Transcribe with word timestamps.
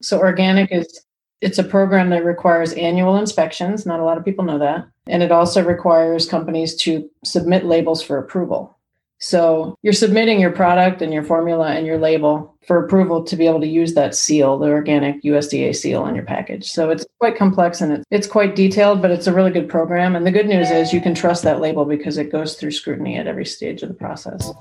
So 0.00 0.18
organic 0.18 0.72
is 0.72 1.04
it's 1.40 1.58
a 1.58 1.64
program 1.64 2.10
that 2.10 2.24
requires 2.24 2.72
annual 2.72 3.16
inspections. 3.16 3.86
Not 3.86 4.00
a 4.00 4.04
lot 4.04 4.18
of 4.18 4.24
people 4.24 4.44
know 4.44 4.58
that. 4.58 4.86
And 5.06 5.22
it 5.22 5.30
also 5.30 5.64
requires 5.64 6.28
companies 6.28 6.74
to 6.76 7.08
submit 7.24 7.64
labels 7.64 8.02
for 8.02 8.18
approval. 8.18 8.76
So 9.20 9.76
you're 9.82 9.92
submitting 9.92 10.38
your 10.40 10.52
product 10.52 11.02
and 11.02 11.12
your 11.12 11.24
formula 11.24 11.70
and 11.70 11.84
your 11.86 11.98
label 11.98 12.54
for 12.66 12.84
approval 12.84 13.24
to 13.24 13.36
be 13.36 13.46
able 13.46 13.60
to 13.60 13.66
use 13.66 13.94
that 13.94 14.14
seal, 14.14 14.58
the 14.58 14.68
organic 14.68 15.22
USDA 15.22 15.74
seal 15.74 16.02
on 16.02 16.14
your 16.14 16.24
package. 16.24 16.70
So 16.70 16.90
it's 16.90 17.04
quite 17.18 17.36
complex 17.36 17.80
and 17.80 17.92
it's, 17.92 18.04
it's 18.12 18.26
quite 18.28 18.54
detailed, 18.54 19.02
but 19.02 19.10
it's 19.10 19.26
a 19.26 19.32
really 19.32 19.50
good 19.50 19.68
program. 19.68 20.14
And 20.14 20.24
the 20.24 20.30
good 20.30 20.46
news 20.46 20.70
is 20.70 20.92
you 20.92 21.00
can 21.00 21.14
trust 21.14 21.42
that 21.42 21.60
label 21.60 21.84
because 21.84 22.16
it 22.16 22.30
goes 22.30 22.54
through 22.54 22.70
scrutiny 22.70 23.16
at 23.16 23.26
every 23.26 23.46
stage 23.46 23.82
of 23.82 23.88
the 23.88 23.94
process. 23.94 24.52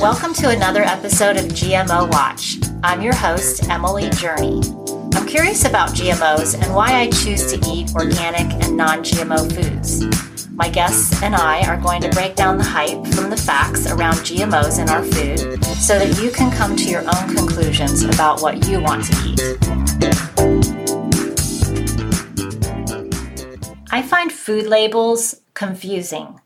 Welcome 0.00 0.32
to 0.36 0.48
another 0.48 0.82
episode 0.82 1.36
of 1.36 1.44
GMO 1.44 2.10
Watch. 2.10 2.56
I'm 2.82 3.02
your 3.02 3.14
host, 3.14 3.68
Emily 3.68 4.08
Journey. 4.08 4.62
I'm 5.14 5.26
curious 5.26 5.66
about 5.66 5.90
GMOs 5.90 6.54
and 6.54 6.74
why 6.74 6.94
I 6.94 7.10
choose 7.10 7.52
to 7.52 7.60
eat 7.70 7.94
organic 7.94 8.50
and 8.64 8.78
non 8.78 9.00
GMO 9.04 9.52
foods. 9.52 10.48
My 10.52 10.70
guests 10.70 11.22
and 11.22 11.34
I 11.36 11.68
are 11.68 11.76
going 11.76 12.00
to 12.00 12.08
break 12.08 12.34
down 12.34 12.56
the 12.56 12.64
hype 12.64 13.06
from 13.12 13.28
the 13.28 13.36
facts 13.36 13.90
around 13.90 14.14
GMOs 14.14 14.80
in 14.80 14.88
our 14.88 15.04
food 15.04 15.62
so 15.76 15.98
that 15.98 16.18
you 16.22 16.30
can 16.30 16.50
come 16.50 16.76
to 16.76 16.84
your 16.84 17.02
own 17.02 17.36
conclusions 17.36 18.02
about 18.02 18.40
what 18.40 18.66
you 18.66 18.80
want 18.80 19.04
to 19.04 19.12
eat. 19.26 19.40
I 23.90 24.00
find 24.00 24.32
food 24.32 24.66
labels 24.66 25.42
confusing. 25.52 26.40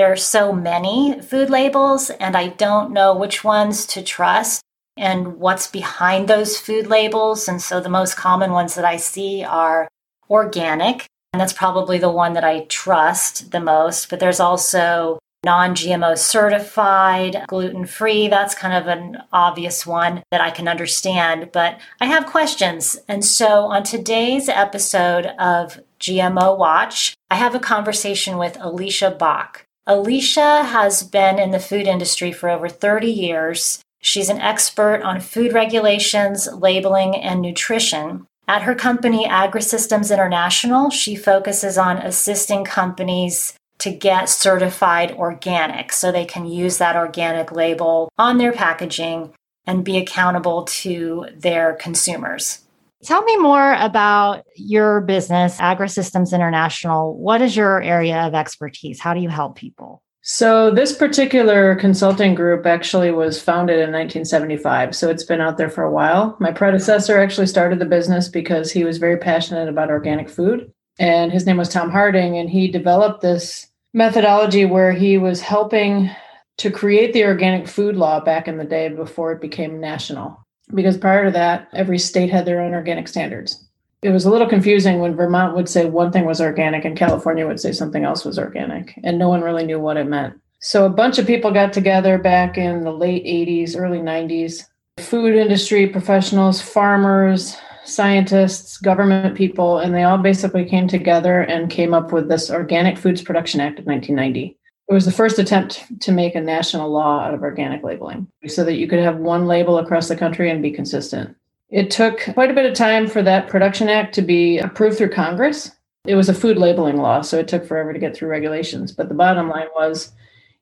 There 0.00 0.10
are 0.10 0.16
so 0.16 0.50
many 0.50 1.20
food 1.20 1.50
labels, 1.50 2.08
and 2.08 2.34
I 2.34 2.48
don't 2.48 2.90
know 2.90 3.14
which 3.14 3.44
ones 3.44 3.84
to 3.88 4.02
trust 4.02 4.62
and 4.96 5.36
what's 5.36 5.66
behind 5.66 6.26
those 6.26 6.56
food 6.56 6.86
labels. 6.86 7.46
And 7.46 7.60
so 7.60 7.80
the 7.80 7.90
most 7.90 8.16
common 8.16 8.52
ones 8.52 8.74
that 8.76 8.84
I 8.86 8.96
see 8.96 9.44
are 9.44 9.88
organic, 10.30 11.04
and 11.34 11.40
that's 11.40 11.52
probably 11.52 11.98
the 11.98 12.10
one 12.10 12.32
that 12.32 12.44
I 12.44 12.60
trust 12.60 13.50
the 13.50 13.60
most. 13.60 14.08
But 14.08 14.20
there's 14.20 14.40
also 14.40 15.18
non 15.44 15.74
GMO 15.74 16.16
certified, 16.16 17.44
gluten 17.46 17.84
free. 17.84 18.26
That's 18.28 18.54
kind 18.54 18.72
of 18.72 18.86
an 18.86 19.18
obvious 19.34 19.84
one 19.84 20.22
that 20.30 20.40
I 20.40 20.50
can 20.50 20.66
understand. 20.66 21.52
But 21.52 21.78
I 22.00 22.06
have 22.06 22.24
questions. 22.24 22.98
And 23.06 23.22
so 23.22 23.66
on 23.66 23.82
today's 23.82 24.48
episode 24.48 25.26
of 25.38 25.78
GMO 26.00 26.56
Watch, 26.56 27.14
I 27.30 27.34
have 27.34 27.54
a 27.54 27.60
conversation 27.60 28.38
with 28.38 28.56
Alicia 28.62 29.10
Bach. 29.10 29.66
Alicia 29.90 30.62
has 30.62 31.02
been 31.02 31.40
in 31.40 31.50
the 31.50 31.58
food 31.58 31.88
industry 31.88 32.30
for 32.30 32.48
over 32.48 32.68
30 32.68 33.08
years. 33.08 33.82
She's 34.00 34.28
an 34.28 34.40
expert 34.40 35.02
on 35.02 35.18
food 35.18 35.52
regulations, 35.52 36.46
labeling, 36.46 37.16
and 37.16 37.40
nutrition. 37.42 38.28
At 38.46 38.62
her 38.62 38.76
company, 38.76 39.26
AgriSystems 39.26 40.12
International, 40.12 40.90
she 40.90 41.16
focuses 41.16 41.76
on 41.76 41.96
assisting 41.96 42.64
companies 42.64 43.54
to 43.78 43.90
get 43.90 44.28
certified 44.28 45.10
organic 45.10 45.92
so 45.92 46.12
they 46.12 46.24
can 46.24 46.46
use 46.46 46.78
that 46.78 46.94
organic 46.94 47.50
label 47.50 48.10
on 48.16 48.38
their 48.38 48.52
packaging 48.52 49.34
and 49.66 49.84
be 49.84 49.96
accountable 49.96 50.62
to 50.66 51.26
their 51.34 51.74
consumers. 51.74 52.60
Tell 53.02 53.22
me 53.22 53.38
more 53.38 53.74
about 53.74 54.44
your 54.56 55.00
business, 55.00 55.56
AgriSystems 55.58 56.34
International. 56.34 57.16
What 57.16 57.40
is 57.40 57.56
your 57.56 57.80
area 57.82 58.26
of 58.26 58.34
expertise? 58.34 59.00
How 59.00 59.14
do 59.14 59.20
you 59.20 59.30
help 59.30 59.56
people? 59.56 60.02
So, 60.22 60.70
this 60.70 60.94
particular 60.94 61.74
consulting 61.76 62.34
group 62.34 62.66
actually 62.66 63.10
was 63.10 63.40
founded 63.40 63.76
in 63.76 63.90
1975. 63.90 64.94
So, 64.94 65.08
it's 65.08 65.24
been 65.24 65.40
out 65.40 65.56
there 65.56 65.70
for 65.70 65.82
a 65.82 65.90
while. 65.90 66.36
My 66.40 66.52
predecessor 66.52 67.18
actually 67.18 67.46
started 67.46 67.78
the 67.78 67.86
business 67.86 68.28
because 68.28 68.70
he 68.70 68.84
was 68.84 68.98
very 68.98 69.16
passionate 69.16 69.68
about 69.68 69.88
organic 69.88 70.28
food. 70.28 70.70
And 70.98 71.32
his 71.32 71.46
name 71.46 71.56
was 71.56 71.70
Tom 71.70 71.90
Harding. 71.90 72.36
And 72.36 72.50
he 72.50 72.68
developed 72.68 73.22
this 73.22 73.68
methodology 73.94 74.66
where 74.66 74.92
he 74.92 75.16
was 75.16 75.40
helping 75.40 76.10
to 76.58 76.70
create 76.70 77.14
the 77.14 77.24
organic 77.24 77.66
food 77.66 77.96
law 77.96 78.20
back 78.20 78.46
in 78.46 78.58
the 78.58 78.64
day 78.64 78.90
before 78.90 79.32
it 79.32 79.40
became 79.40 79.80
national. 79.80 80.38
Because 80.74 80.96
prior 80.96 81.24
to 81.24 81.30
that, 81.32 81.68
every 81.72 81.98
state 81.98 82.30
had 82.30 82.44
their 82.44 82.60
own 82.60 82.74
organic 82.74 83.08
standards 83.08 83.64
it 84.02 84.10
was 84.10 84.24
a 84.24 84.30
little 84.30 84.48
confusing 84.48 84.98
when 84.98 85.14
Vermont 85.14 85.54
would 85.54 85.68
say 85.68 85.84
one 85.84 86.10
thing 86.10 86.24
was 86.24 86.40
organic 86.40 86.84
and 86.84 86.96
California 86.96 87.46
would 87.46 87.60
say 87.60 87.72
something 87.72 88.04
else 88.04 88.24
was 88.24 88.38
organic, 88.38 88.98
and 89.04 89.18
no 89.18 89.28
one 89.28 89.42
really 89.42 89.66
knew 89.66 89.78
what 89.78 89.98
it 89.98 90.04
meant. 90.04 90.34
So 90.60 90.86
a 90.86 90.90
bunch 90.90 91.18
of 91.18 91.26
people 91.26 91.50
got 91.50 91.72
together 91.72 92.18
back 92.18 92.56
in 92.56 92.84
the 92.84 92.92
late 92.92 93.24
80s, 93.24 93.76
early 93.76 93.98
90s 93.98 94.64
food 94.98 95.34
industry 95.34 95.86
professionals, 95.86 96.60
farmers, 96.60 97.56
scientists, 97.84 98.76
government 98.76 99.34
people, 99.34 99.78
and 99.78 99.94
they 99.94 100.02
all 100.02 100.18
basically 100.18 100.66
came 100.66 100.86
together 100.86 101.40
and 101.40 101.70
came 101.70 101.94
up 101.94 102.12
with 102.12 102.28
this 102.28 102.50
Organic 102.50 102.98
Foods 102.98 103.22
Production 103.22 103.60
Act 103.60 103.78
of 103.78 103.86
1990. 103.86 104.58
It 104.90 104.94
was 104.94 105.04
the 105.04 105.12
first 105.12 105.38
attempt 105.38 105.84
to 106.00 106.10
make 106.10 106.34
a 106.34 106.40
national 106.40 106.90
law 106.90 107.20
out 107.20 107.32
of 107.32 107.42
organic 107.42 107.84
labeling 107.84 108.26
so 108.48 108.64
that 108.64 108.74
you 108.74 108.88
could 108.88 108.98
have 108.98 109.18
one 109.18 109.46
label 109.46 109.78
across 109.78 110.08
the 110.08 110.16
country 110.16 110.50
and 110.50 110.60
be 110.60 110.72
consistent. 110.72 111.36
It 111.68 111.92
took 111.92 112.22
quite 112.34 112.50
a 112.50 112.54
bit 112.54 112.66
of 112.66 112.74
time 112.74 113.06
for 113.06 113.22
that 113.22 113.46
Production 113.46 113.88
Act 113.88 114.12
to 114.16 114.22
be 114.22 114.58
approved 114.58 114.98
through 114.98 115.10
Congress. 115.10 115.70
It 116.06 116.16
was 116.16 116.28
a 116.28 116.34
food 116.34 116.58
labeling 116.58 116.96
law, 116.96 117.20
so 117.20 117.38
it 117.38 117.46
took 117.46 117.64
forever 117.64 117.92
to 117.92 118.00
get 118.00 118.16
through 118.16 118.30
regulations. 118.30 118.90
But 118.90 119.08
the 119.08 119.14
bottom 119.14 119.48
line 119.48 119.68
was 119.76 120.10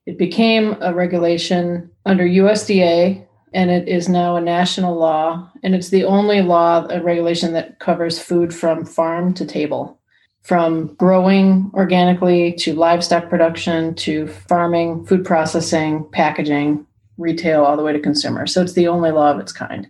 it 0.05 0.19
became 0.19 0.77
a 0.79 0.93
regulation 0.93 1.89
under 2.05 2.23
USDA, 2.23 3.25
and 3.55 3.71
it 3.71 3.87
is 3.87 4.07
now 4.07 4.35
a 4.35 4.41
national 4.41 4.95
law. 4.95 5.49
And 5.63 5.73
it's 5.73 5.89
the 5.89 6.03
only 6.03 6.43
law, 6.43 6.85
a 6.91 7.01
regulation 7.01 7.53
that 7.53 7.79
covers 7.79 8.19
food 8.19 8.53
from 8.53 8.85
farm 8.85 9.33
to 9.33 9.45
table, 9.45 9.98
from 10.41 10.95
growing 10.95 11.69
organically 11.73 12.53
to 12.53 12.73
livestock 12.73 13.29
production 13.29 13.93
to 13.95 14.27
farming, 14.27 15.05
food 15.05 15.25
processing, 15.25 16.07
packaging, 16.11 16.85
retail, 17.17 17.63
all 17.63 17.77
the 17.77 17.83
way 17.83 17.93
to 17.93 17.99
consumer. 17.99 18.47
So 18.47 18.61
it's 18.61 18.73
the 18.73 18.87
only 18.87 19.11
law 19.11 19.31
of 19.31 19.39
its 19.39 19.51
kind. 19.51 19.87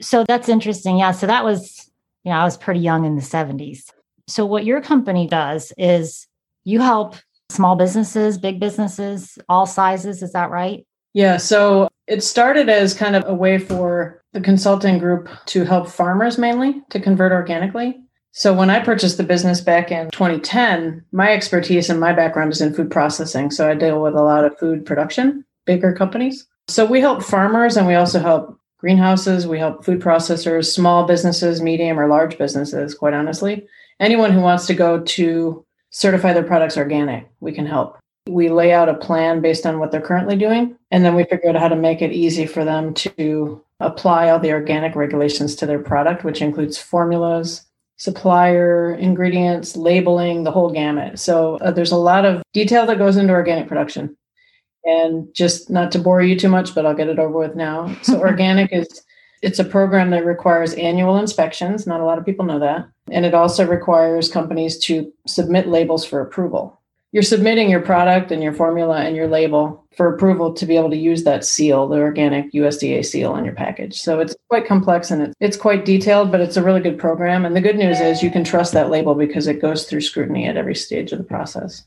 So 0.00 0.24
that's 0.26 0.48
interesting. 0.48 0.98
Yeah. 0.98 1.12
So 1.12 1.26
that 1.26 1.44
was, 1.44 1.90
you 2.24 2.32
know, 2.32 2.38
I 2.38 2.44
was 2.44 2.56
pretty 2.56 2.80
young 2.80 3.04
in 3.04 3.16
the 3.16 3.22
70s. 3.22 3.90
So 4.26 4.46
what 4.46 4.64
your 4.64 4.80
company 4.80 5.26
does 5.26 5.72
is 5.76 6.26
you 6.64 6.80
help 6.80 7.16
small 7.50 7.76
businesses, 7.76 8.38
big 8.38 8.60
businesses, 8.60 9.38
all 9.48 9.66
sizes. 9.66 10.22
Is 10.22 10.32
that 10.32 10.50
right? 10.50 10.86
Yeah. 11.12 11.36
So 11.36 11.88
it 12.06 12.22
started 12.22 12.68
as 12.68 12.94
kind 12.94 13.16
of 13.16 13.24
a 13.26 13.34
way 13.34 13.58
for 13.58 14.22
the 14.32 14.40
consulting 14.40 14.98
group 14.98 15.28
to 15.46 15.64
help 15.64 15.88
farmers 15.88 16.38
mainly 16.38 16.80
to 16.90 17.00
convert 17.00 17.32
organically. 17.32 18.00
So 18.32 18.54
when 18.54 18.70
I 18.70 18.78
purchased 18.80 19.16
the 19.16 19.24
business 19.24 19.60
back 19.60 19.90
in 19.90 20.10
2010, 20.10 21.04
my 21.12 21.32
expertise 21.32 21.90
and 21.90 21.98
my 21.98 22.12
background 22.12 22.52
is 22.52 22.60
in 22.60 22.72
food 22.72 22.90
processing. 22.90 23.50
So 23.50 23.68
I 23.68 23.74
deal 23.74 24.00
with 24.00 24.14
a 24.14 24.22
lot 24.22 24.44
of 24.44 24.56
food 24.58 24.86
production, 24.86 25.44
bigger 25.66 25.92
companies. 25.92 26.46
So 26.68 26.84
we 26.84 27.00
help 27.00 27.22
farmers 27.22 27.76
and 27.76 27.86
we 27.86 27.94
also 27.94 28.20
help 28.20 28.56
greenhouses, 28.78 29.46
we 29.46 29.58
help 29.58 29.84
food 29.84 30.00
processors, 30.00 30.72
small 30.72 31.04
businesses, 31.04 31.60
medium 31.60 31.98
or 31.98 32.08
large 32.08 32.38
businesses, 32.38 32.94
quite 32.94 33.14
honestly. 33.14 33.66
Anyone 33.98 34.32
who 34.32 34.40
wants 34.40 34.66
to 34.68 34.74
go 34.74 35.00
to 35.00 35.66
certify 35.90 36.32
their 36.32 36.44
products 36.44 36.78
organic, 36.78 37.28
we 37.40 37.52
can 37.52 37.66
help. 37.66 37.98
We 38.26 38.48
lay 38.48 38.72
out 38.72 38.88
a 38.88 38.94
plan 38.94 39.40
based 39.40 39.66
on 39.66 39.78
what 39.78 39.90
they're 39.90 40.00
currently 40.00 40.36
doing, 40.36 40.76
and 40.90 41.04
then 41.04 41.14
we 41.14 41.24
figure 41.24 41.50
out 41.50 41.56
how 41.56 41.68
to 41.68 41.76
make 41.76 42.00
it 42.00 42.12
easy 42.12 42.46
for 42.46 42.64
them 42.64 42.94
to 42.94 43.62
apply 43.80 44.30
all 44.30 44.38
the 44.38 44.52
organic 44.52 44.94
regulations 44.94 45.56
to 45.56 45.66
their 45.66 45.78
product, 45.78 46.22
which 46.22 46.40
includes 46.40 46.78
formulas, 46.78 47.66
supplier, 48.00 48.94
ingredients, 48.94 49.76
labeling, 49.76 50.42
the 50.42 50.50
whole 50.50 50.72
gamut. 50.72 51.18
So 51.18 51.56
uh, 51.56 51.70
there's 51.70 51.92
a 51.92 51.96
lot 51.96 52.24
of 52.24 52.42
detail 52.54 52.86
that 52.86 52.96
goes 52.96 53.18
into 53.18 53.34
organic 53.34 53.68
production. 53.68 54.16
And 54.84 55.28
just 55.34 55.68
not 55.68 55.92
to 55.92 55.98
bore 55.98 56.22
you 56.22 56.34
too 56.34 56.48
much, 56.48 56.74
but 56.74 56.86
I'll 56.86 56.94
get 56.94 57.10
it 57.10 57.18
over 57.18 57.38
with 57.38 57.54
now. 57.54 57.94
So 58.00 58.18
organic 58.20 58.72
is 58.72 59.02
it's 59.42 59.58
a 59.58 59.64
program 59.64 60.08
that 60.10 60.24
requires 60.24 60.72
annual 60.74 61.18
inspections. 61.18 61.86
Not 61.86 62.00
a 62.00 62.04
lot 62.04 62.16
of 62.16 62.24
people 62.24 62.46
know 62.46 62.58
that. 62.58 62.88
And 63.10 63.26
it 63.26 63.34
also 63.34 63.66
requires 63.66 64.30
companies 64.30 64.78
to 64.84 65.12
submit 65.26 65.68
labels 65.68 66.02
for 66.02 66.22
approval. 66.22 66.79
You're 67.12 67.24
submitting 67.24 67.68
your 67.68 67.80
product 67.80 68.30
and 68.30 68.40
your 68.42 68.52
formula 68.52 68.98
and 68.98 69.16
your 69.16 69.26
label 69.26 69.84
for 69.96 70.14
approval 70.14 70.52
to 70.54 70.64
be 70.64 70.76
able 70.76 70.90
to 70.90 70.96
use 70.96 71.24
that 71.24 71.44
seal, 71.44 71.88
the 71.88 71.98
organic 71.98 72.52
USDA 72.52 73.04
seal 73.04 73.32
on 73.32 73.44
your 73.44 73.54
package. 73.54 74.00
So 74.00 74.20
it's 74.20 74.36
quite 74.48 74.66
complex 74.66 75.10
and 75.10 75.34
it's, 75.40 75.56
quite 75.56 75.84
detailed, 75.84 76.30
but 76.30 76.40
it's 76.40 76.56
a 76.56 76.62
really 76.62 76.80
good 76.80 76.98
program. 76.98 77.44
And 77.44 77.56
the 77.56 77.60
good 77.60 77.76
news 77.76 77.98
is 77.98 78.22
you 78.22 78.30
can 78.30 78.44
trust 78.44 78.72
that 78.74 78.90
label 78.90 79.16
because 79.16 79.48
it 79.48 79.60
goes 79.60 79.86
through 79.86 80.02
scrutiny 80.02 80.46
at 80.46 80.56
every 80.56 80.76
stage 80.76 81.10
of 81.10 81.18
the 81.18 81.24
process. 81.24 81.84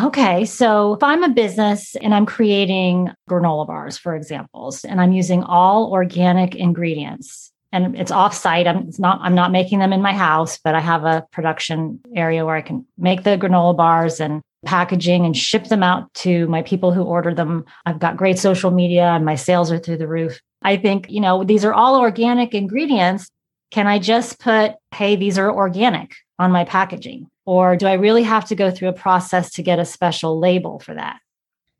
Okay. 0.00 0.44
So 0.44 0.94
if 0.94 1.02
I'm 1.02 1.22
a 1.22 1.28
business 1.28 1.96
and 1.96 2.14
I'm 2.14 2.26
creating 2.26 3.10
granola 3.28 3.66
bars, 3.66 3.98
for 3.98 4.14
examples, 4.14 4.84
and 4.84 5.00
I'm 5.00 5.12
using 5.12 5.42
all 5.42 5.92
organic 5.92 6.54
ingredients 6.54 7.51
and 7.72 7.96
it's 7.96 8.12
offsite, 8.12 8.66
I'm 8.66 8.90
not 8.98 9.20
I'm 9.22 9.34
not 9.34 9.50
making 9.50 9.78
them 9.78 9.92
in 9.92 10.02
my 10.02 10.12
house, 10.12 10.58
but 10.62 10.74
I 10.74 10.80
have 10.80 11.04
a 11.04 11.26
production 11.32 12.00
area 12.14 12.44
where 12.44 12.56
I 12.56 12.62
can 12.62 12.86
make 12.98 13.24
the 13.24 13.38
granola 13.38 13.76
bars 13.76 14.20
and 14.20 14.42
packaging 14.64 15.24
and 15.24 15.36
ship 15.36 15.64
them 15.64 15.82
out 15.82 16.12
to 16.14 16.46
my 16.48 16.62
people 16.62 16.92
who 16.92 17.02
order 17.02 17.34
them. 17.34 17.64
I've 17.86 17.98
got 17.98 18.16
great 18.16 18.38
social 18.38 18.70
media 18.70 19.06
and 19.06 19.24
my 19.24 19.34
sales 19.34 19.72
are 19.72 19.78
through 19.78 19.96
the 19.96 20.06
roof. 20.06 20.40
I 20.62 20.76
think, 20.76 21.10
you 21.10 21.20
know, 21.20 21.42
these 21.42 21.64
are 21.64 21.74
all 21.74 21.98
organic 21.98 22.54
ingredients. 22.54 23.28
Can 23.72 23.86
I 23.86 23.98
just 23.98 24.38
put, 24.38 24.74
hey, 24.94 25.16
these 25.16 25.38
are 25.38 25.50
organic 25.50 26.14
on 26.38 26.52
my 26.52 26.64
packaging? 26.64 27.28
Or 27.44 27.74
do 27.76 27.86
I 27.86 27.94
really 27.94 28.22
have 28.22 28.44
to 28.46 28.54
go 28.54 28.70
through 28.70 28.88
a 28.88 28.92
process 28.92 29.50
to 29.54 29.62
get 29.62 29.80
a 29.80 29.84
special 29.84 30.38
label 30.38 30.78
for 30.78 30.94
that? 30.94 31.18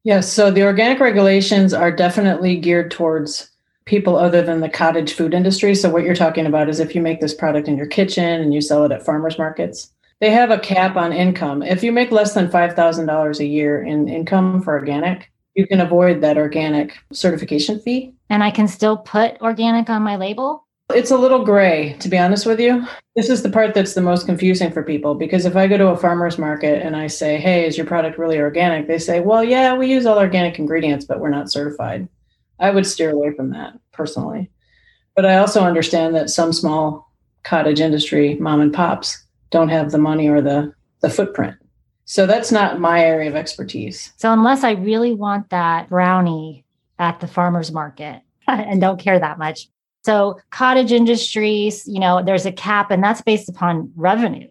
Yes. 0.02 0.32
So 0.32 0.50
the 0.50 0.64
organic 0.64 0.98
regulations 0.98 1.72
are 1.72 1.92
definitely 1.92 2.56
geared 2.56 2.90
towards 2.90 3.51
people 3.84 4.16
other 4.16 4.42
than 4.42 4.60
the 4.60 4.68
cottage 4.68 5.14
food 5.14 5.34
industry. 5.34 5.74
So 5.74 5.90
what 5.90 6.04
you're 6.04 6.14
talking 6.14 6.46
about 6.46 6.68
is 6.68 6.80
if 6.80 6.94
you 6.94 7.00
make 7.00 7.20
this 7.20 7.34
product 7.34 7.68
in 7.68 7.76
your 7.76 7.86
kitchen 7.86 8.40
and 8.40 8.54
you 8.54 8.60
sell 8.60 8.84
it 8.84 8.92
at 8.92 9.04
farmers 9.04 9.38
markets, 9.38 9.92
they 10.20 10.30
have 10.30 10.50
a 10.50 10.58
cap 10.58 10.96
on 10.96 11.12
income. 11.12 11.62
If 11.62 11.82
you 11.82 11.90
make 11.90 12.12
less 12.12 12.34
than 12.34 12.48
$5,000 12.48 13.38
a 13.38 13.44
year 13.44 13.82
in 13.82 14.08
income 14.08 14.62
for 14.62 14.74
organic, 14.74 15.30
you 15.54 15.66
can 15.66 15.80
avoid 15.80 16.20
that 16.20 16.38
organic 16.38 16.96
certification 17.12 17.80
fee. 17.80 18.14
And 18.30 18.42
I 18.42 18.50
can 18.50 18.68
still 18.68 18.96
put 18.96 19.40
organic 19.40 19.90
on 19.90 20.02
my 20.02 20.16
label? 20.16 20.66
It's 20.94 21.10
a 21.10 21.16
little 21.16 21.44
gray, 21.44 21.96
to 22.00 22.08
be 22.08 22.18
honest 22.18 22.46
with 22.46 22.60
you. 22.60 22.86
This 23.16 23.30
is 23.30 23.42
the 23.42 23.50
part 23.50 23.74
that's 23.74 23.94
the 23.94 24.00
most 24.00 24.26
confusing 24.26 24.70
for 24.72 24.82
people 24.82 25.14
because 25.14 25.44
if 25.46 25.56
I 25.56 25.66
go 25.66 25.76
to 25.76 25.88
a 25.88 25.96
farmer's 25.96 26.38
market 26.38 26.82
and 26.82 26.96
I 26.96 27.06
say, 27.06 27.38
Hey, 27.38 27.66
is 27.66 27.76
your 27.76 27.86
product 27.86 28.18
really 28.18 28.38
organic? 28.38 28.86
They 28.86 28.98
say, 28.98 29.20
Well, 29.20 29.42
yeah, 29.42 29.74
we 29.74 29.90
use 29.90 30.06
all 30.06 30.18
organic 30.18 30.58
ingredients, 30.58 31.04
but 31.04 31.20
we're 31.20 31.30
not 31.30 31.50
certified. 31.50 32.08
I 32.62 32.70
would 32.70 32.86
steer 32.86 33.10
away 33.10 33.34
from 33.34 33.50
that 33.50 33.74
personally. 33.92 34.48
But 35.14 35.26
I 35.26 35.36
also 35.36 35.62
understand 35.62 36.14
that 36.14 36.30
some 36.30 36.52
small 36.52 37.12
cottage 37.42 37.80
industry 37.80 38.36
mom 38.36 38.60
and 38.60 38.72
pops 38.72 39.26
don't 39.50 39.68
have 39.68 39.90
the 39.90 39.98
money 39.98 40.28
or 40.28 40.40
the, 40.40 40.72
the 41.00 41.10
footprint. 41.10 41.56
So 42.04 42.24
that's 42.24 42.52
not 42.52 42.80
my 42.80 43.04
area 43.04 43.28
of 43.28 43.36
expertise. 43.36 44.12
So 44.16 44.32
unless 44.32 44.64
I 44.64 44.72
really 44.72 45.12
want 45.12 45.50
that 45.50 45.88
brownie 45.88 46.64
at 46.98 47.20
the 47.20 47.26
farmer's 47.26 47.72
market 47.72 48.22
and 48.46 48.80
don't 48.80 49.00
care 49.00 49.18
that 49.18 49.38
much. 49.38 49.68
So 50.04 50.40
cottage 50.50 50.92
industries, 50.92 51.86
you 51.86 52.00
know, 52.00 52.22
there's 52.22 52.46
a 52.46 52.52
cap 52.52 52.90
and 52.90 53.02
that's 53.02 53.22
based 53.22 53.48
upon 53.48 53.92
revenue. 53.96 54.48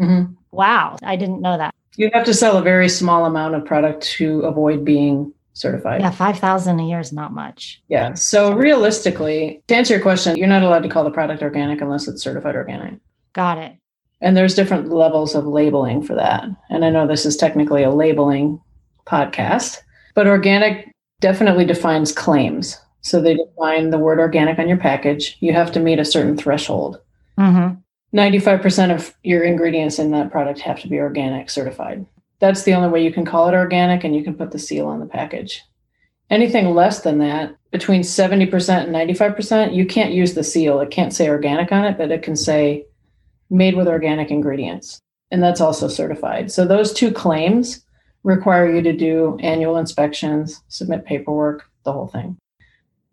Mm-hmm. 0.00 0.32
Wow. 0.52 0.96
I 1.02 1.16
didn't 1.16 1.40
know 1.40 1.56
that. 1.56 1.74
You 1.96 2.10
have 2.12 2.24
to 2.26 2.34
sell 2.34 2.58
a 2.58 2.62
very 2.62 2.88
small 2.90 3.24
amount 3.24 3.54
of 3.54 3.64
product 3.64 4.02
to 4.18 4.40
avoid 4.40 4.84
being 4.84 5.32
certified. 5.56 6.02
Yeah, 6.02 6.10
5,000 6.10 6.78
a 6.78 6.84
year 6.84 7.00
is 7.00 7.12
not 7.12 7.32
much. 7.32 7.82
Yeah. 7.88 8.14
So 8.14 8.52
realistically, 8.52 9.62
to 9.68 9.74
answer 9.74 9.94
your 9.94 10.02
question, 10.02 10.36
you're 10.36 10.46
not 10.46 10.62
allowed 10.62 10.82
to 10.82 10.88
call 10.88 11.04
the 11.04 11.10
product 11.10 11.42
organic 11.42 11.80
unless 11.80 12.06
it's 12.06 12.22
certified 12.22 12.54
organic. 12.54 12.94
Got 13.32 13.58
it. 13.58 13.76
And 14.20 14.36
there's 14.36 14.54
different 14.54 14.90
levels 14.90 15.34
of 15.34 15.46
labeling 15.46 16.02
for 16.02 16.14
that. 16.14 16.44
And 16.70 16.84
I 16.84 16.90
know 16.90 17.06
this 17.06 17.26
is 17.26 17.36
technically 17.36 17.82
a 17.82 17.90
labeling 17.90 18.60
podcast, 19.06 19.78
but 20.14 20.26
organic 20.26 20.92
definitely 21.20 21.64
defines 21.64 22.12
claims. 22.12 22.78
So 23.00 23.20
they 23.20 23.36
define 23.36 23.90
the 23.90 23.98
word 23.98 24.18
organic 24.18 24.58
on 24.58 24.68
your 24.68 24.78
package. 24.78 25.36
You 25.40 25.52
have 25.52 25.72
to 25.72 25.80
meet 25.80 25.98
a 25.98 26.04
certain 26.04 26.36
threshold. 26.36 27.00
Mm-hmm. 27.38 27.80
95% 28.16 28.94
of 28.94 29.14
your 29.22 29.42
ingredients 29.42 29.98
in 29.98 30.10
that 30.10 30.30
product 30.30 30.60
have 30.60 30.80
to 30.80 30.88
be 30.88 30.98
organic 30.98 31.50
certified. 31.50 32.04
That's 32.38 32.64
the 32.64 32.74
only 32.74 32.88
way 32.88 33.02
you 33.02 33.12
can 33.12 33.24
call 33.24 33.48
it 33.48 33.54
organic 33.54 34.04
and 34.04 34.14
you 34.14 34.22
can 34.22 34.34
put 34.34 34.50
the 34.50 34.58
seal 34.58 34.86
on 34.86 35.00
the 35.00 35.06
package. 35.06 35.62
Anything 36.28 36.74
less 36.74 37.02
than 37.02 37.18
that, 37.18 37.56
between 37.70 38.02
70% 38.02 38.84
and 38.84 38.94
95%, 38.94 39.74
you 39.74 39.86
can't 39.86 40.12
use 40.12 40.34
the 40.34 40.42
seal. 40.42 40.80
It 40.80 40.90
can't 40.90 41.12
say 41.12 41.28
organic 41.28 41.70
on 41.72 41.84
it, 41.84 41.96
but 41.96 42.10
it 42.10 42.22
can 42.22 42.36
say 42.36 42.84
made 43.48 43.76
with 43.76 43.86
organic 43.86 44.30
ingredients. 44.30 45.00
And 45.30 45.42
that's 45.42 45.60
also 45.60 45.88
certified. 45.88 46.50
So 46.50 46.64
those 46.64 46.92
two 46.92 47.12
claims 47.12 47.84
require 48.24 48.70
you 48.72 48.82
to 48.82 48.92
do 48.92 49.38
annual 49.40 49.76
inspections, 49.76 50.62
submit 50.68 51.04
paperwork, 51.04 51.70
the 51.84 51.92
whole 51.92 52.08
thing. 52.08 52.36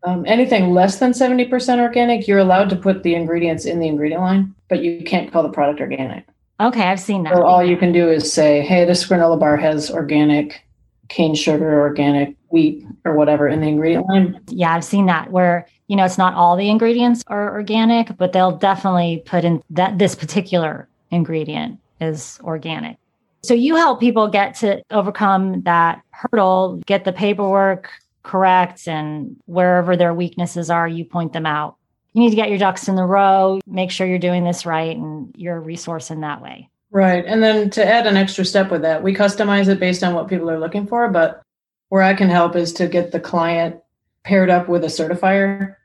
Um, 0.06 0.26
anything 0.28 0.74
less 0.74 1.00
than 1.00 1.12
70% 1.12 1.80
organic, 1.80 2.28
you're 2.28 2.40
allowed 2.40 2.70
to 2.72 2.76
put 2.76 3.04
the 3.04 3.16
ingredients 3.16 3.66
in 3.66 3.80
the 3.80 3.88
ingredient 3.88 4.22
line, 4.22 4.56
but 4.68 4.84
you 4.84 5.04
can't 5.04 5.32
call 5.32 5.44
the 5.44 5.50
product 5.50 5.80
organic. 5.80 6.26
Okay, 6.60 6.84
I've 6.84 7.00
seen 7.00 7.24
that. 7.24 7.34
So 7.34 7.44
all 7.44 7.64
you 7.64 7.78
can 7.78 7.92
do 7.92 8.10
is 8.10 8.32
say, 8.32 8.62
hey, 8.62 8.86
this 8.86 9.08
granola 9.08 9.40
bar 9.40 9.58
has 9.58 9.90
organic 9.90 10.64
cane 11.10 11.36
sugar, 11.36 11.80
organic 11.80 12.36
wheat, 12.50 12.86
or 13.06 13.16
whatever 13.16 13.48
in 13.48 13.62
the 13.62 13.68
ingredient 13.68 14.08
line. 14.08 14.40
Yeah, 14.48 14.74
I've 14.74 14.84
seen 14.84 15.08
that 15.08 15.32
where, 15.32 15.68
you 15.88 15.96
know, 15.96 16.06
it's 16.06 16.18
not 16.18 16.34
all 16.36 16.56
the 16.56 16.70
ingredients 16.70 17.24
are 17.28 17.54
organic, 17.54 18.16
but 18.18 18.34
they'll 18.34 18.56
definitely 18.56 19.24
put 19.26 19.44
in 19.44 19.62
that 19.72 19.98
this 19.98 20.16
particular 20.16 20.88
ingredient 21.12 21.80
is 22.00 22.40
organic. 22.44 22.98
So 23.44 23.54
you 23.54 23.76
help 23.76 24.00
people 24.00 24.28
get 24.28 24.56
to 24.56 24.82
overcome 24.92 25.64
that 25.64 26.02
hurdle, 26.12 26.82
get 26.86 27.04
the 27.04 27.12
paperwork 27.12 27.90
correct, 28.24 28.88
and 28.88 29.36
wherever 29.46 29.98
their 29.98 30.14
weaknesses 30.14 30.70
are, 30.70 30.88
you 30.88 31.04
point 31.04 31.34
them 31.34 31.46
out 31.46 31.76
you 32.14 32.22
need 32.22 32.30
to 32.30 32.36
get 32.36 32.50
your 32.50 32.60
ducks 32.60 32.88
in 32.88 32.96
the 32.96 33.04
row, 33.04 33.60
make 33.66 33.92
sure 33.92 34.08
you're 34.08 34.20
doing 34.20 34.44
this 34.44 34.66
right, 34.66 34.96
and 34.96 35.34
you're 35.36 35.58
a 35.58 35.60
resource 35.60 36.12
in 36.12 36.22
that 36.22 36.42
way. 36.42 36.70
Right. 36.92 37.26
And 37.26 37.42
then 37.42 37.72
to 37.72 37.86
add 37.86 38.06
an 38.06 38.18
extra 38.18 38.46
step 38.46 38.70
with 38.70 38.84
that, 38.84 39.02
we 39.02 39.16
customize 39.16 39.68
it 39.68 39.80
based 39.80 40.04
on 40.04 40.14
what 40.14 40.28
people 40.28 40.50
are 40.50 40.60
looking 40.60 40.86
for. 40.86 41.10
But 41.10 41.42
where 41.90 42.04
I 42.04 42.14
can 42.14 42.30
help 42.30 42.56
is 42.56 42.72
to 42.74 42.88
get 42.88 43.12
the 43.12 43.20
client 43.20 43.80
paired 44.24 44.52
up 44.52 44.70
with 44.70 44.84
a 44.84 44.88
certifier 44.88 45.76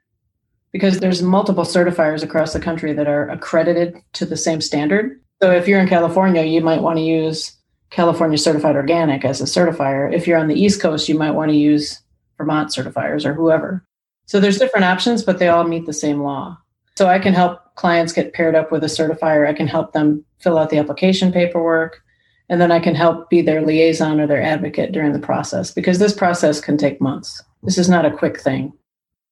because 0.71 1.01
there's 1.01 1.23
multiple 1.23 1.65
certifiers 1.65 2.23
across 2.23 2.53
the 2.53 2.61
country 2.61 2.93
that 2.93 3.09
are 3.09 3.29
accredited 3.31 4.03
to 4.13 4.27
the 4.27 4.37
same 4.37 4.61
standard. 4.61 5.21
So 5.41 5.51
if 5.51 5.67
you're 5.67 5.81
in 5.81 5.89
California, 5.89 6.43
you 6.43 6.61
might 6.61 6.83
want 6.83 6.99
to 6.99 7.03
use 7.03 7.57
California 7.91 8.37
Certified 8.37 8.77
Organic 8.77 9.25
as 9.25 9.41
a 9.41 9.45
certifier. 9.45 10.13
If 10.13 10.27
you're 10.27 10.39
on 10.39 10.49
the 10.49 10.61
East 10.61 10.83
Coast, 10.83 11.09
you 11.09 11.17
might 11.17 11.31
want 11.31 11.51
to 11.51 11.57
use 11.57 12.03
Vermont 12.37 12.71
certifiers 12.71 13.25
or 13.25 13.33
whoever. 13.33 13.83
So 14.29 14.41
there's 14.41 14.59
different 14.59 14.85
options, 14.85 15.23
but 15.23 15.39
they 15.39 15.49
all 15.49 15.65
meet 15.65 15.87
the 15.87 15.93
same 15.95 16.23
law. 16.23 16.59
So 16.97 17.07
I 17.07 17.19
can 17.19 17.33
help 17.33 17.75
clients 17.77 18.13
get 18.13 18.35
paired 18.35 18.55
up 18.55 18.71
with 18.71 18.85
a 18.85 18.89
certifier. 18.89 19.49
I 19.49 19.55
can 19.55 19.67
help 19.67 19.95
them 19.95 20.23
fill 20.39 20.59
out 20.59 20.69
the 20.69 20.77
application 20.77 21.33
paperwork. 21.33 22.03
And 22.51 22.61
then 22.61 22.71
I 22.71 22.79
can 22.79 22.95
help 22.95 23.31
be 23.31 23.41
their 23.41 23.63
liaison 23.63 24.21
or 24.21 24.27
their 24.27 24.43
advocate 24.43 24.93
during 24.93 25.13
the 25.15 25.19
process 25.19 25.71
because 25.71 25.99
this 25.99 26.13
process 26.13 26.61
can 26.61 26.77
take 26.77 27.01
months. 27.01 27.43
This 27.63 27.79
is 27.79 27.89
not 27.89 28.05
a 28.05 28.11
quick 28.11 28.39
thing. 28.39 28.75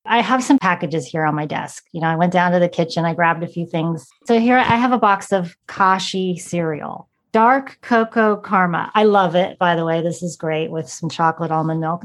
I 0.06 0.22
have 0.22 0.42
some 0.42 0.58
packages 0.58 1.06
here 1.06 1.26
on 1.26 1.34
my 1.34 1.44
desk. 1.44 1.84
You 1.92 2.00
know, 2.00 2.08
I 2.08 2.16
went 2.16 2.32
down 2.32 2.52
to 2.52 2.58
the 2.58 2.68
kitchen, 2.68 3.04
I 3.04 3.12
grabbed 3.12 3.42
a 3.42 3.48
few 3.48 3.66
things. 3.66 4.06
So 4.24 4.40
here 4.40 4.56
I 4.56 4.76
have 4.76 4.92
a 4.92 4.98
box 4.98 5.30
of 5.30 5.56
Kashi 5.66 6.38
cereal, 6.38 7.08
dark 7.32 7.78
cocoa 7.82 8.36
karma. 8.36 8.90
I 8.94 9.04
love 9.04 9.34
it, 9.34 9.58
by 9.58 9.76
the 9.76 9.84
way. 9.84 10.00
This 10.00 10.22
is 10.22 10.36
great 10.36 10.70
with 10.70 10.88
some 10.88 11.10
chocolate 11.10 11.50
almond 11.50 11.80
milk. 11.80 12.02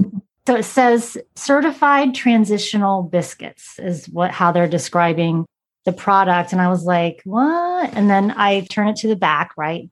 So 0.47 0.55
it 0.55 0.63
says 0.63 1.17
certified 1.35 2.15
transitional 2.15 3.03
biscuits 3.03 3.77
is 3.77 4.07
what 4.07 4.31
how 4.31 4.51
they're 4.51 4.67
describing 4.67 5.45
the 5.85 5.93
product. 5.93 6.51
And 6.51 6.61
I 6.61 6.67
was 6.67 6.83
like, 6.83 7.21
what? 7.25 7.93
And 7.93 8.09
then 8.09 8.31
I 8.31 8.61
turn 8.69 8.87
it 8.87 8.95
to 8.97 9.07
the 9.07 9.15
back, 9.15 9.51
right? 9.57 9.89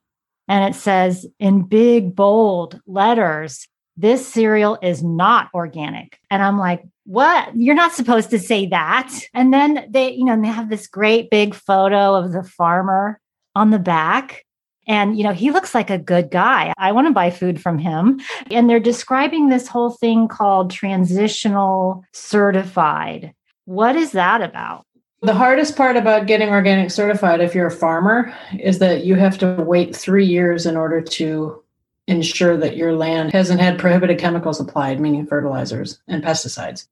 And 0.48 0.72
it 0.72 0.76
says 0.76 1.26
in 1.38 1.62
big, 1.62 2.14
bold 2.14 2.80
letters, 2.86 3.68
this 3.96 4.26
cereal 4.26 4.78
is 4.82 5.02
not 5.02 5.48
organic. 5.54 6.18
And 6.30 6.42
I'm 6.42 6.58
like, 6.58 6.82
what? 7.04 7.54
You're 7.56 7.74
not 7.74 7.92
supposed 7.92 8.30
to 8.30 8.38
say 8.38 8.66
that. 8.66 9.12
And 9.34 9.52
then 9.52 9.86
they, 9.90 10.12
you 10.12 10.24
know, 10.24 10.40
they 10.40 10.48
have 10.48 10.70
this 10.70 10.86
great 10.86 11.30
big 11.30 11.54
photo 11.54 12.14
of 12.14 12.32
the 12.32 12.42
farmer 12.42 13.20
on 13.54 13.70
the 13.70 13.78
back. 13.78 14.44
And, 14.86 15.16
you 15.16 15.24
know, 15.24 15.32
he 15.32 15.50
looks 15.50 15.74
like 15.74 15.90
a 15.90 15.98
good 15.98 16.30
guy. 16.30 16.72
I 16.78 16.92
want 16.92 17.06
to 17.06 17.12
buy 17.12 17.30
food 17.30 17.60
from 17.60 17.78
him. 17.78 18.20
And 18.50 18.68
they're 18.68 18.80
describing 18.80 19.48
this 19.48 19.68
whole 19.68 19.90
thing 19.90 20.26
called 20.26 20.70
transitional 20.70 22.04
certified. 22.12 23.34
What 23.66 23.94
is 23.94 24.12
that 24.12 24.42
about? 24.42 24.86
The 25.22 25.34
hardest 25.34 25.76
part 25.76 25.96
about 25.96 26.26
getting 26.26 26.48
organic 26.48 26.90
certified, 26.90 27.40
if 27.40 27.54
you're 27.54 27.66
a 27.66 27.70
farmer, 27.70 28.34
is 28.58 28.78
that 28.78 29.04
you 29.04 29.16
have 29.16 29.36
to 29.38 29.54
wait 29.58 29.94
three 29.94 30.24
years 30.24 30.64
in 30.64 30.78
order 30.78 31.02
to 31.02 31.62
ensure 32.06 32.56
that 32.56 32.76
your 32.76 32.94
land 32.96 33.32
hasn't 33.32 33.60
had 33.60 33.78
prohibited 33.78 34.18
chemicals 34.18 34.58
applied, 34.60 34.98
meaning 34.98 35.26
fertilizers 35.26 36.00
and 36.08 36.24
pesticides. 36.24 36.88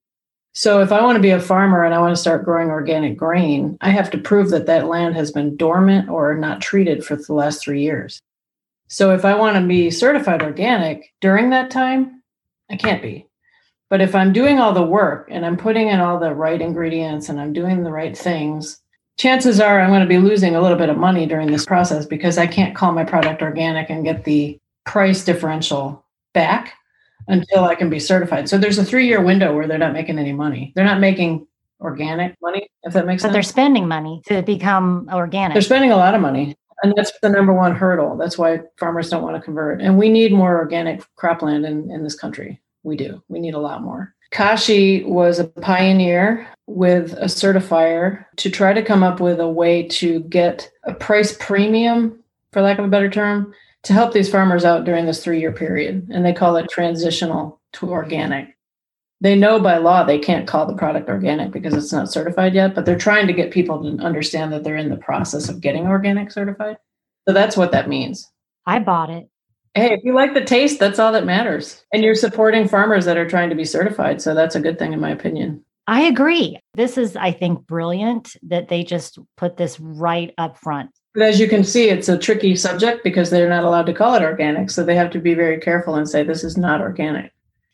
So 0.53 0.81
if 0.83 0.91
I 0.91 1.03
want 1.03 1.17
to 1.17 1.23
be 1.23 1.31
a 1.31 1.41
farmer 1.41 1.85
and 1.85 1.95
I 1.95 2.01
want 2.01 2.15
to 2.15 2.21
start 2.21 2.45
growing 2.45 2.69
organic 2.69 3.17
grain, 3.17 3.79
I 3.81 3.91
have 3.91 4.11
to 4.11 4.19
prove 4.19 4.51
that 4.51 4.67
that 4.67 4.89
land 4.89 5.15
has 5.15 5.31
been 5.31 5.57
dormant 5.57 6.09
or 6.09 6.35
not 6.35 6.61
treated 6.61 7.05
for 7.05 7.17
the 7.17 7.33
last 7.33 7.63
three 7.63 7.83
years. 7.83 8.21
So 8.89 9.15
if 9.15 9.25
I 9.25 9.35
want 9.35 9.57
to 9.57 9.67
be 9.67 9.91
certified 9.91 10.43
organic 10.43 11.13
during 11.21 11.51
that 11.51 11.71
time, 11.71 12.23
I 12.71 12.77
can't 12.77 13.03
be. 13.03 13.27
But 13.91 14.01
if 14.01 14.15
I'm 14.15 14.33
doing 14.33 14.59
all 14.59 14.73
the 14.73 14.83
work 14.83 15.29
and 15.31 15.47
I'm 15.47 15.57
putting 15.57 15.89
in 15.89 16.01
all 16.01 16.19
the 16.19 16.35
right 16.35 16.61
ingredients 16.61 17.29
and 17.29 17.41
I'm 17.41 17.53
doing 17.53 17.85
the 17.85 17.93
right 17.93 18.17
things, 18.17 18.81
chances 19.19 19.61
are 19.61 19.81
I'm 19.81 19.91
going 19.91 20.01
to 20.01 20.07
be 20.07 20.19
losing 20.19 20.57
a 20.57 20.61
little 20.61 20.77
bit 20.77 20.91
of 20.91 20.97
money 20.97 21.27
during 21.27 21.51
this 21.51 21.67
process 21.67 22.07
because 22.07 22.39
I 22.39 22.47
can't 22.47 22.75
call 22.75 22.93
my 22.93 23.05
product 23.05 23.43
organic 23.43 23.91
and 23.91 24.05
get 24.05 24.25
the 24.25 24.59
price 24.85 25.25
differential 25.25 26.05
back 26.35 26.75
until 27.29 27.65
I 27.65 27.75
can 27.75 27.89
be 27.89 28.01
certified. 28.01 28.49
So 28.49 28.59
there's 28.59 28.79
a 28.79 28.85
three 28.85 29.07
year 29.07 29.23
window 29.23 29.55
where 29.55 29.67
they're 29.67 29.79
not 29.79 29.93
making 29.93 30.19
any 30.19 30.33
money. 30.33 30.73
They're 30.75 30.85
not 30.85 31.01
making 31.01 31.47
organic 31.81 32.37
money, 32.43 32.69
if 32.83 32.93
that 32.95 33.07
makes 33.07 33.23
but 33.23 33.29
sense. 33.29 33.31
But 33.31 33.33
they're 33.35 33.43
spending 33.43 33.87
money 33.87 34.23
to 34.27 34.43
become 34.43 35.09
organic. 35.13 35.55
They're 35.55 35.63
spending 35.63 35.93
a 35.93 35.97
lot 35.97 36.15
of 36.15 36.21
money. 36.21 36.57
And 36.83 36.95
that's 36.97 37.13
the 37.21 37.29
number 37.29 37.53
one 37.53 37.75
hurdle. 37.75 38.17
That's 38.17 38.39
why 38.39 38.61
farmers 38.77 39.11
don't 39.11 39.23
want 39.23 39.37
to 39.37 39.43
convert. 39.43 39.81
And 39.81 39.99
we 39.99 40.09
need 40.09 40.33
more 40.33 40.57
organic 40.57 41.03
cropland 41.17 41.67
in, 41.67 41.91
in 41.91 42.05
this 42.05 42.15
country. 42.15 42.61
We 42.85 42.97
do. 42.97 43.23
We 43.29 43.41
need 43.41 43.55
a 43.55 43.59
lot 43.59 43.83
more. 43.83 44.15
Kashi 44.31 45.03
was 45.05 45.39
a 45.39 45.45
pioneer 45.45 46.47
with 46.67 47.15
a 47.15 47.25
certifier 47.25 48.25
to 48.37 48.51
try 48.51 48.73
to 48.73 48.83
come 48.83 49.03
up 49.03 49.21
with 49.21 49.41
a 49.41 49.49
way 49.49 49.89
to 49.89 50.21
get 50.25 50.71
a 50.85 50.95
price 50.95 51.37
premium, 51.41 52.23
for 52.53 52.63
lack 52.63 52.79
of 52.79 52.85
a 52.85 52.89
better 52.89 53.11
term, 53.11 53.55
to 53.89 53.95
help 53.95 54.13
these 54.13 54.31
farmers 54.31 54.67
out 54.67 54.85
during 54.85 55.07
this 55.07 55.25
three 55.25 55.41
year 55.41 55.51
period. 55.51 56.09
And 56.13 56.25
they 56.25 56.35
call 56.35 56.57
it 56.57 56.69
transitional 56.69 57.59
to 57.73 57.91
organic. 57.91 58.55
They 59.23 59.35
know 59.35 59.59
by 59.59 59.79
law 59.79 60.05
they 60.05 60.19
can't 60.19 60.47
call 60.47 60.67
the 60.67 60.77
product 60.77 61.09
organic 61.09 61.53
because 61.53 61.73
it's 61.73 61.93
not 61.93 62.13
certified 62.13 62.55
yet, 62.55 62.75
but 62.75 62.85
they're 62.85 62.99
trying 62.99 63.27
to 63.27 63.33
get 63.33 63.51
people 63.51 63.83
to 63.83 64.05
understand 64.05 64.53
that 64.53 64.63
they're 64.63 64.77
in 64.77 64.91
the 64.91 64.99
process 64.99 65.49
of 65.49 65.63
getting 65.63 65.87
organic 65.87 66.31
certified. 66.31 66.77
So 67.27 67.33
that's 67.33 67.57
what 67.57 67.73
that 67.73 67.89
means. 67.89 68.31
I 68.67 68.79
bought 68.79 69.09
it. 69.09 69.31
Hey, 69.73 69.95
if 69.95 70.05
you 70.05 70.13
like 70.13 70.35
the 70.35 70.45
taste, 70.45 70.79
that's 70.79 70.99
all 70.99 71.13
that 71.13 71.25
matters. 71.25 71.83
And 71.91 72.03
you're 72.03 72.15
supporting 72.15 72.69
farmers 72.69 73.07
that 73.07 73.17
are 73.17 73.29
trying 73.29 73.49
to 73.49 73.57
be 73.57 73.65
certified. 73.65 74.21
So 74.21 74.35
that's 74.35 74.55
a 74.55 74.61
good 74.61 74.79
thing, 74.79 74.93
in 74.93 75.01
my 75.01 75.11
opinion. 75.11 75.65
I 75.87 76.03
agree. 76.03 76.59
This 76.75 76.99
is, 76.99 77.17
I 77.17 77.33
think, 77.33 77.67
brilliant 77.67 78.37
that 78.43 78.69
they 78.69 78.85
just 78.85 79.19
put 79.39 79.57
this 79.57 79.81
right 79.81 80.35
up 80.37 80.59
front. 80.59 80.91
But 81.19 81.31
as 81.31 81.41
you 81.41 81.49
can 81.49 81.65
see, 81.65 81.89
it's 81.89 82.09
a 82.09 82.17
tricky 82.17 82.55
subject 82.55 83.03
because 83.03 83.29
they're 83.29 83.49
not 83.49 83.65
allowed 83.65 83.87
to 83.87 83.93
call 83.93 84.15
it 84.15 84.23
organic. 84.23 84.71
So 84.71 84.85
they 84.85 84.95
have 84.95 85.11
to 85.11 85.19
be 85.19 85.35
very 85.35 85.59
careful 85.59 85.97
and 85.97 86.09
say, 86.09 86.23
this 86.23 86.45
is 86.45 86.57
not 86.57 86.81
organic. 86.81 87.33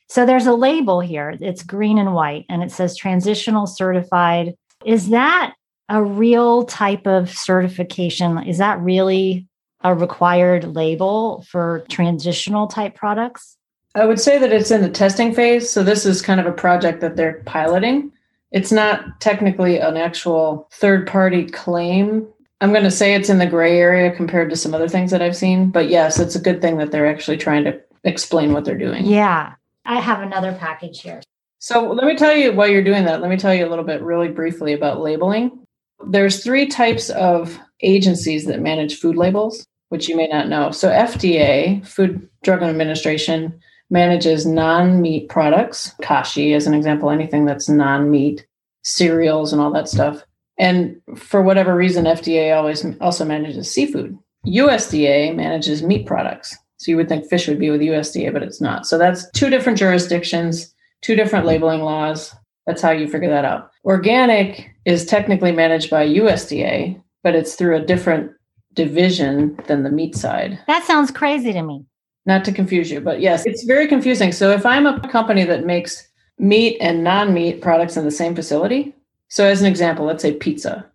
So 0.08 0.24
there's 0.24 0.46
a 0.46 0.54
label 0.54 1.00
here. 1.00 1.36
It's 1.38 1.62
green 1.62 1.98
and 1.98 2.14
white, 2.14 2.46
and 2.48 2.62
it 2.62 2.70
says 2.70 2.96
transitional 2.96 3.66
certified. 3.66 4.54
Is 4.86 5.10
that 5.10 5.52
a 5.90 6.02
real 6.02 6.64
type 6.64 7.06
of 7.06 7.28
certification? 7.28 8.38
Is 8.44 8.56
that 8.56 8.80
really 8.80 9.46
a 9.82 9.94
required 9.94 10.74
label 10.74 11.44
for 11.46 11.84
transitional 11.90 12.66
type 12.66 12.94
products? 12.94 13.58
I 13.94 14.06
would 14.06 14.20
say 14.20 14.38
that 14.38 14.54
it's 14.54 14.70
in 14.70 14.80
the 14.80 14.88
testing 14.88 15.34
phase. 15.34 15.68
So 15.68 15.82
this 15.82 16.06
is 16.06 16.22
kind 16.22 16.40
of 16.40 16.46
a 16.46 16.52
project 16.52 17.02
that 17.02 17.16
they're 17.16 17.42
piloting. 17.44 18.10
It's 18.52 18.72
not 18.72 19.20
technically 19.20 19.80
an 19.80 19.98
actual 19.98 20.66
third 20.72 21.06
party 21.06 21.44
claim. 21.44 22.26
I'm 22.64 22.72
going 22.72 22.84
to 22.84 22.90
say 22.90 23.12
it's 23.12 23.28
in 23.28 23.36
the 23.36 23.46
gray 23.46 23.78
area 23.78 24.10
compared 24.10 24.48
to 24.48 24.56
some 24.56 24.72
other 24.72 24.88
things 24.88 25.10
that 25.10 25.20
I've 25.20 25.36
seen. 25.36 25.68
But 25.68 25.90
yes, 25.90 26.18
it's 26.18 26.34
a 26.34 26.40
good 26.40 26.62
thing 26.62 26.78
that 26.78 26.92
they're 26.92 27.06
actually 27.06 27.36
trying 27.36 27.62
to 27.64 27.78
explain 28.04 28.54
what 28.54 28.64
they're 28.64 28.78
doing. 28.78 29.04
Yeah. 29.04 29.52
I 29.84 30.00
have 30.00 30.22
another 30.22 30.54
package 30.54 31.02
here. 31.02 31.20
So 31.58 31.92
let 31.92 32.06
me 32.06 32.16
tell 32.16 32.34
you 32.34 32.54
while 32.54 32.66
you're 32.66 32.82
doing 32.82 33.04
that, 33.04 33.20
let 33.20 33.28
me 33.28 33.36
tell 33.36 33.54
you 33.54 33.66
a 33.66 33.68
little 33.68 33.84
bit 33.84 34.00
really 34.00 34.28
briefly 34.28 34.72
about 34.72 35.02
labeling. 35.02 35.66
There's 36.08 36.42
three 36.42 36.66
types 36.66 37.10
of 37.10 37.60
agencies 37.82 38.46
that 38.46 38.62
manage 38.62 38.98
food 38.98 39.16
labels, 39.16 39.66
which 39.90 40.08
you 40.08 40.16
may 40.16 40.28
not 40.28 40.48
know. 40.48 40.70
So 40.70 40.88
FDA, 40.88 41.86
Food 41.86 42.26
Drug 42.44 42.62
Administration, 42.62 43.60
manages 43.90 44.46
non-meat 44.46 45.28
products, 45.28 45.92
kashi 46.00 46.54
as 46.54 46.66
an 46.66 46.72
example, 46.72 47.10
anything 47.10 47.44
that's 47.44 47.68
non-meat, 47.68 48.46
cereals 48.84 49.52
and 49.52 49.60
all 49.60 49.70
that 49.72 49.86
stuff. 49.86 50.24
And 50.58 51.00
for 51.16 51.42
whatever 51.42 51.74
reason, 51.74 52.04
FDA 52.04 52.56
always 52.56 52.84
also 53.00 53.24
manages 53.24 53.70
seafood. 53.70 54.16
USDA 54.46 55.34
manages 55.34 55.82
meat 55.82 56.06
products. 56.06 56.56
So 56.76 56.90
you 56.90 56.96
would 56.96 57.08
think 57.08 57.26
fish 57.26 57.48
would 57.48 57.58
be 57.58 57.70
with 57.70 57.80
USDA, 57.80 58.32
but 58.32 58.42
it's 58.42 58.60
not. 58.60 58.86
So 58.86 58.98
that's 58.98 59.30
two 59.30 59.50
different 59.50 59.78
jurisdictions, 59.78 60.72
two 61.02 61.16
different 61.16 61.46
labeling 61.46 61.80
laws. 61.80 62.34
That's 62.66 62.82
how 62.82 62.90
you 62.90 63.08
figure 63.08 63.30
that 63.30 63.44
out. 63.44 63.70
Organic 63.84 64.70
is 64.84 65.04
technically 65.04 65.52
managed 65.52 65.90
by 65.90 66.06
USDA, 66.06 67.00
but 67.22 67.34
it's 67.34 67.54
through 67.54 67.76
a 67.76 67.84
different 67.84 68.32
division 68.74 69.56
than 69.66 69.82
the 69.82 69.90
meat 69.90 70.14
side. 70.14 70.58
That 70.66 70.84
sounds 70.84 71.10
crazy 71.10 71.52
to 71.52 71.62
me. 71.62 71.84
Not 72.26 72.44
to 72.46 72.52
confuse 72.52 72.90
you, 72.90 73.00
but 73.00 73.20
yes, 73.20 73.44
it's 73.46 73.64
very 73.64 73.86
confusing. 73.86 74.32
So 74.32 74.50
if 74.50 74.64
I'm 74.64 74.86
a 74.86 75.00
company 75.08 75.44
that 75.44 75.66
makes 75.66 76.08
meat 76.38 76.78
and 76.80 77.04
non 77.04 77.34
meat 77.34 77.60
products 77.60 77.96
in 77.96 78.04
the 78.04 78.10
same 78.10 78.34
facility, 78.34 78.94
so 79.34 79.44
as 79.44 79.60
an 79.60 79.66
example, 79.66 80.06
let's 80.06 80.22
say 80.22 80.32
pizza. 80.32 80.86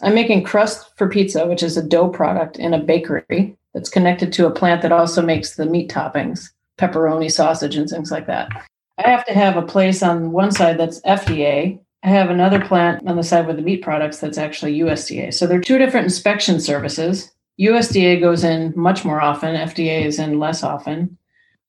I'm 0.00 0.14
making 0.14 0.44
crust 0.44 0.96
for 0.96 1.10
pizza, 1.10 1.46
which 1.46 1.62
is 1.62 1.76
a 1.76 1.86
dough 1.86 2.08
product 2.08 2.58
in 2.58 2.72
a 2.72 2.82
bakery 2.82 3.54
that's 3.74 3.90
connected 3.90 4.32
to 4.32 4.46
a 4.46 4.50
plant 4.50 4.80
that 4.80 4.92
also 4.92 5.20
makes 5.20 5.56
the 5.56 5.66
meat 5.66 5.90
toppings, 5.90 6.52
pepperoni, 6.78 7.30
sausage, 7.30 7.76
and 7.76 7.86
things 7.86 8.10
like 8.10 8.26
that. 8.28 8.48
I 8.96 9.10
have 9.10 9.26
to 9.26 9.34
have 9.34 9.58
a 9.58 9.66
place 9.66 10.02
on 10.02 10.32
one 10.32 10.52
side 10.52 10.78
that's 10.78 11.02
FDA. 11.02 11.78
I 12.02 12.08
have 12.08 12.30
another 12.30 12.64
plant 12.64 13.06
on 13.06 13.16
the 13.16 13.22
side 13.22 13.46
with 13.46 13.56
the 13.56 13.62
meat 13.62 13.82
products 13.82 14.20
that's 14.20 14.38
actually 14.38 14.78
USDA. 14.78 15.34
So 15.34 15.46
there 15.46 15.58
are 15.58 15.62
two 15.62 15.76
different 15.76 16.04
inspection 16.04 16.60
services. 16.60 17.30
USDA 17.60 18.22
goes 18.22 18.42
in 18.42 18.72
much 18.74 19.04
more 19.04 19.20
often, 19.20 19.54
FDA 19.54 20.06
is 20.06 20.18
in 20.18 20.38
less 20.38 20.62
often. 20.62 21.18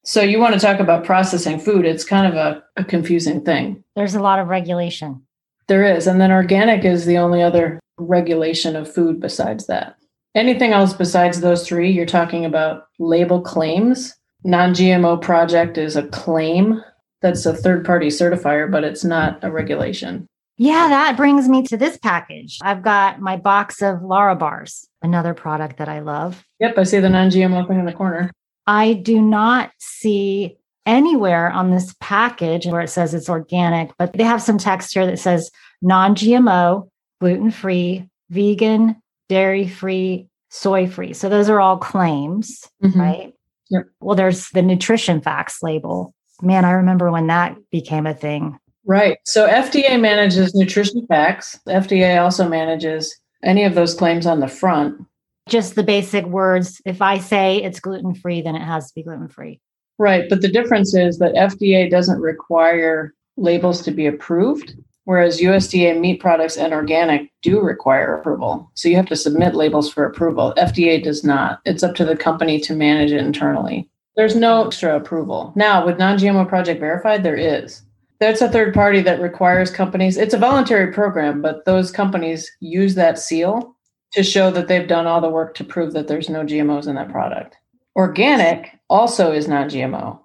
So 0.05 0.21
you 0.21 0.39
want 0.39 0.53
to 0.53 0.59
talk 0.61 0.79
about 0.79 1.03
processing 1.03 1.59
food, 1.59 1.83
it's 1.83 2.05
kind 2.05 2.27
of 2.27 2.35
a, 2.35 2.63
a 2.77 2.85
confusing 2.85 3.43
thing. 3.43 3.83
There's 3.97 4.15
a 4.15 4.21
lot 4.21 4.39
of 4.39 4.47
regulation. 4.47 5.21
There 5.67 5.83
is. 5.85 6.07
And 6.07 6.19
then 6.19 6.31
organic 6.31 6.83
is 6.83 7.05
the 7.05 7.17
only 7.17 7.41
other 7.41 7.79
regulation 7.97 8.75
of 8.75 8.91
food 8.91 9.19
besides 9.19 9.67
that. 9.67 9.95
Anything 10.35 10.71
else 10.71 10.93
besides 10.93 11.41
those 11.41 11.67
three, 11.67 11.91
you're 11.91 12.05
talking 12.05 12.43
about 12.43 12.85
label 12.99 13.41
claims. 13.41 14.13
Non 14.43 14.73
GMO 14.73 15.21
project 15.21 15.77
is 15.77 15.95
a 15.95 16.07
claim 16.07 16.83
that's 17.21 17.45
a 17.45 17.55
third 17.55 17.85
party 17.85 18.07
certifier, 18.07 18.69
but 18.69 18.83
it's 18.83 19.03
not 19.03 19.41
a 19.43 19.51
regulation. 19.51 20.27
Yeah, 20.57 20.87
that 20.89 21.17
brings 21.17 21.49
me 21.49 21.63
to 21.63 21.77
this 21.77 21.97
package. 21.97 22.59
I've 22.61 22.83
got 22.83 23.19
my 23.19 23.37
box 23.37 23.81
of 23.81 24.03
Lara 24.03 24.35
bars, 24.35 24.87
another 25.01 25.33
product 25.33 25.77
that 25.77 25.89
I 25.89 25.99
love. 25.99 26.43
Yep, 26.59 26.77
I 26.77 26.83
see 26.83 26.99
the 26.99 27.09
non 27.09 27.29
GMO 27.29 27.67
thing 27.67 27.79
in 27.79 27.85
the 27.85 27.93
corner. 27.93 28.31
I 28.67 28.93
do 28.93 29.21
not 29.21 29.71
see 29.79 30.57
anywhere 30.85 31.49
on 31.51 31.71
this 31.71 31.95
package 31.99 32.65
where 32.65 32.81
it 32.81 32.89
says 32.89 33.13
it's 33.13 33.29
organic, 33.29 33.91
but 33.97 34.13
they 34.13 34.23
have 34.23 34.41
some 34.41 34.57
text 34.57 34.93
here 34.93 35.05
that 35.05 35.19
says 35.19 35.51
non 35.81 36.15
GMO, 36.15 36.89
gluten 37.21 37.51
free, 37.51 38.09
vegan, 38.29 38.95
dairy 39.29 39.67
free, 39.67 40.27
soy 40.49 40.87
free. 40.87 41.13
So 41.13 41.29
those 41.29 41.49
are 41.49 41.59
all 41.59 41.77
claims, 41.77 42.67
mm-hmm. 42.83 42.99
right? 42.99 43.33
Yep. 43.69 43.85
Well, 44.01 44.15
there's 44.15 44.49
the 44.49 44.61
nutrition 44.61 45.21
facts 45.21 45.63
label. 45.63 46.13
Man, 46.41 46.65
I 46.65 46.71
remember 46.71 47.11
when 47.11 47.27
that 47.27 47.55
became 47.71 48.05
a 48.05 48.13
thing. 48.13 48.57
Right. 48.85 49.17
So 49.25 49.47
FDA 49.47 49.99
manages 49.99 50.53
nutrition 50.53 51.05
facts. 51.07 51.57
FDA 51.67 52.21
also 52.21 52.47
manages 52.47 53.15
any 53.43 53.63
of 53.63 53.75
those 53.75 53.95
claims 53.95 54.25
on 54.25 54.39
the 54.39 54.47
front. 54.47 55.05
Just 55.47 55.75
the 55.75 55.83
basic 55.83 56.25
words. 56.25 56.81
If 56.85 57.01
I 57.01 57.17
say 57.17 57.57
it's 57.63 57.79
gluten 57.79 58.13
free, 58.13 58.41
then 58.41 58.55
it 58.55 58.61
has 58.61 58.87
to 58.87 58.95
be 58.95 59.03
gluten 59.03 59.29
free. 59.29 59.59
Right. 59.99 60.27
But 60.29 60.41
the 60.41 60.47
difference 60.47 60.93
is 60.93 61.19
that 61.19 61.33
FDA 61.35 61.89
doesn't 61.89 62.19
require 62.19 63.13
labels 63.37 63.81
to 63.83 63.91
be 63.91 64.05
approved 64.05 64.75
whereas 65.05 65.39
USDA 65.39 65.99
meat 65.99 66.19
products 66.19 66.57
and 66.57 66.73
organic 66.73 67.31
do 67.41 67.59
require 67.61 68.15
approval. 68.15 68.69
So 68.73 68.87
you 68.87 68.95
have 68.95 69.07
to 69.07 69.15
submit 69.15 69.55
labels 69.55 69.91
for 69.91 70.05
approval. 70.05 70.53
FDA 70.57 71.03
does 71.03 71.23
not. 71.23 71.59
It's 71.65 71.83
up 71.83 71.95
to 71.95 72.05
the 72.05 72.15
company 72.15 72.59
to 72.61 72.75
manage 72.75 73.11
it 73.11 73.19
internally. 73.19 73.89
There's 74.15 74.35
no 74.35 74.67
extra 74.67 74.95
approval. 74.95 75.53
Now, 75.55 75.85
with 75.85 75.97
non 75.97 76.17
GMO 76.17 76.47
Project 76.47 76.79
Verified, 76.79 77.23
there 77.23 77.35
is. 77.35 77.81
That's 78.19 78.41
a 78.41 78.49
third 78.49 78.73
party 78.73 79.01
that 79.01 79.19
requires 79.19 79.71
companies, 79.71 80.17
it's 80.17 80.33
a 80.33 80.37
voluntary 80.37 80.93
program, 80.93 81.41
but 81.41 81.65
those 81.65 81.91
companies 81.91 82.49
use 82.61 82.95
that 82.95 83.19
seal 83.19 83.75
to 84.13 84.23
show 84.23 84.51
that 84.51 84.67
they've 84.67 84.87
done 84.87 85.07
all 85.07 85.19
the 85.19 85.29
work 85.29 85.55
to 85.55 85.63
prove 85.63 85.93
that 85.93 86.07
there's 86.07 86.29
no 86.29 86.43
GMOs 86.43 86.87
in 86.87 86.95
that 86.95 87.09
product. 87.09 87.57
Organic 87.95 88.79
also 88.89 89.31
is 89.31 89.47
non 89.47 89.69
GMO. 89.69 90.19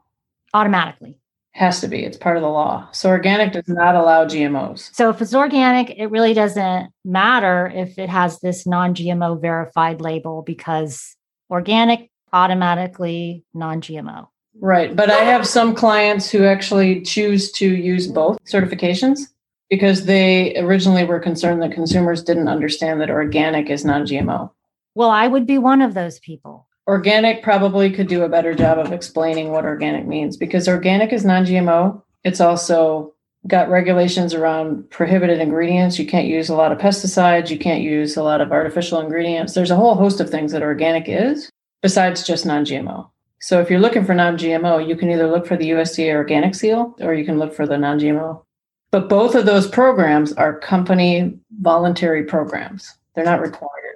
Automatically. 0.54 1.18
Has 1.52 1.80
to 1.80 1.88
be. 1.88 2.04
It's 2.04 2.16
part 2.16 2.36
of 2.36 2.42
the 2.42 2.48
law. 2.48 2.88
So 2.92 3.10
organic 3.10 3.52
does 3.52 3.68
not 3.68 3.94
allow 3.94 4.24
GMOs. 4.24 4.94
So 4.94 5.10
if 5.10 5.20
it's 5.20 5.34
organic, 5.34 5.90
it 5.90 6.06
really 6.06 6.32
doesn't 6.32 6.92
matter 7.04 7.70
if 7.74 7.98
it 7.98 8.08
has 8.08 8.38
this 8.40 8.66
non 8.66 8.94
GMO 8.94 9.40
verified 9.40 10.00
label 10.00 10.42
because 10.42 11.16
organic 11.50 12.10
automatically 12.32 13.44
non 13.54 13.80
GMO. 13.80 14.28
Right. 14.60 14.94
But 14.94 15.10
I 15.10 15.24
have 15.24 15.46
some 15.46 15.74
clients 15.74 16.30
who 16.30 16.44
actually 16.44 17.02
choose 17.02 17.52
to 17.52 17.66
use 17.66 18.06
both 18.06 18.38
certifications 18.44 19.20
because 19.68 20.06
they 20.06 20.56
originally 20.56 21.04
were 21.04 21.20
concerned 21.20 21.62
that 21.62 21.72
consumers 21.72 22.22
didn't 22.22 22.48
understand 22.48 23.00
that 23.00 23.10
organic 23.10 23.68
is 23.68 23.84
non 23.84 24.06
GMO. 24.06 24.50
Well, 24.94 25.10
I 25.10 25.28
would 25.28 25.46
be 25.46 25.58
one 25.58 25.82
of 25.82 25.94
those 25.94 26.18
people. 26.20 26.67
Organic 26.88 27.42
probably 27.42 27.90
could 27.90 28.08
do 28.08 28.22
a 28.22 28.30
better 28.30 28.54
job 28.54 28.78
of 28.78 28.92
explaining 28.92 29.52
what 29.52 29.66
organic 29.66 30.06
means 30.06 30.38
because 30.38 30.66
organic 30.66 31.12
is 31.12 31.22
non 31.22 31.44
GMO. 31.44 32.00
It's 32.24 32.40
also 32.40 33.12
got 33.46 33.68
regulations 33.68 34.32
around 34.32 34.88
prohibited 34.88 35.38
ingredients. 35.38 35.98
You 35.98 36.06
can't 36.06 36.26
use 36.26 36.48
a 36.48 36.54
lot 36.54 36.72
of 36.72 36.78
pesticides. 36.78 37.50
You 37.50 37.58
can't 37.58 37.82
use 37.82 38.16
a 38.16 38.22
lot 38.22 38.40
of 38.40 38.52
artificial 38.52 39.00
ingredients. 39.00 39.52
There's 39.52 39.70
a 39.70 39.76
whole 39.76 39.96
host 39.96 40.18
of 40.18 40.30
things 40.30 40.50
that 40.52 40.62
organic 40.62 41.04
is 41.08 41.50
besides 41.82 42.24
just 42.24 42.46
non 42.46 42.64
GMO. 42.64 43.10
So 43.40 43.60
if 43.60 43.68
you're 43.68 43.80
looking 43.80 44.06
for 44.06 44.14
non 44.14 44.38
GMO, 44.38 44.88
you 44.88 44.96
can 44.96 45.10
either 45.10 45.30
look 45.30 45.46
for 45.46 45.58
the 45.58 45.70
USDA 45.70 46.14
organic 46.14 46.54
seal 46.54 46.96
or 47.00 47.12
you 47.12 47.26
can 47.26 47.38
look 47.38 47.54
for 47.54 47.66
the 47.66 47.76
non 47.76 48.00
GMO. 48.00 48.42
But 48.90 49.10
both 49.10 49.34
of 49.34 49.44
those 49.44 49.68
programs 49.68 50.32
are 50.32 50.58
company 50.58 51.38
voluntary 51.60 52.24
programs, 52.24 52.96
they're 53.14 53.26
not 53.26 53.42
required. 53.42 53.87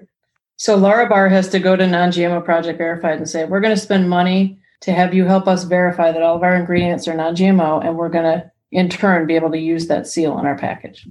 So 0.62 0.78
Larabar 0.78 1.28
has 1.28 1.48
to 1.48 1.58
go 1.58 1.74
to 1.74 1.88
non-GMO 1.88 2.44
Project 2.44 2.78
Verified 2.78 3.18
and 3.18 3.28
say, 3.28 3.44
we're 3.44 3.58
going 3.58 3.74
to 3.74 3.80
spend 3.80 4.08
money 4.08 4.60
to 4.82 4.92
have 4.92 5.12
you 5.12 5.24
help 5.24 5.48
us 5.48 5.64
verify 5.64 6.12
that 6.12 6.22
all 6.22 6.36
of 6.36 6.44
our 6.44 6.54
ingredients 6.54 7.08
are 7.08 7.16
non-GMO, 7.16 7.84
and 7.84 7.96
we're 7.96 8.08
going 8.08 8.22
to 8.22 8.48
in 8.70 8.88
turn 8.88 9.26
be 9.26 9.34
able 9.34 9.50
to 9.50 9.58
use 9.58 9.88
that 9.88 10.06
seal 10.06 10.30
on 10.30 10.46
our 10.46 10.56
package. 10.56 11.08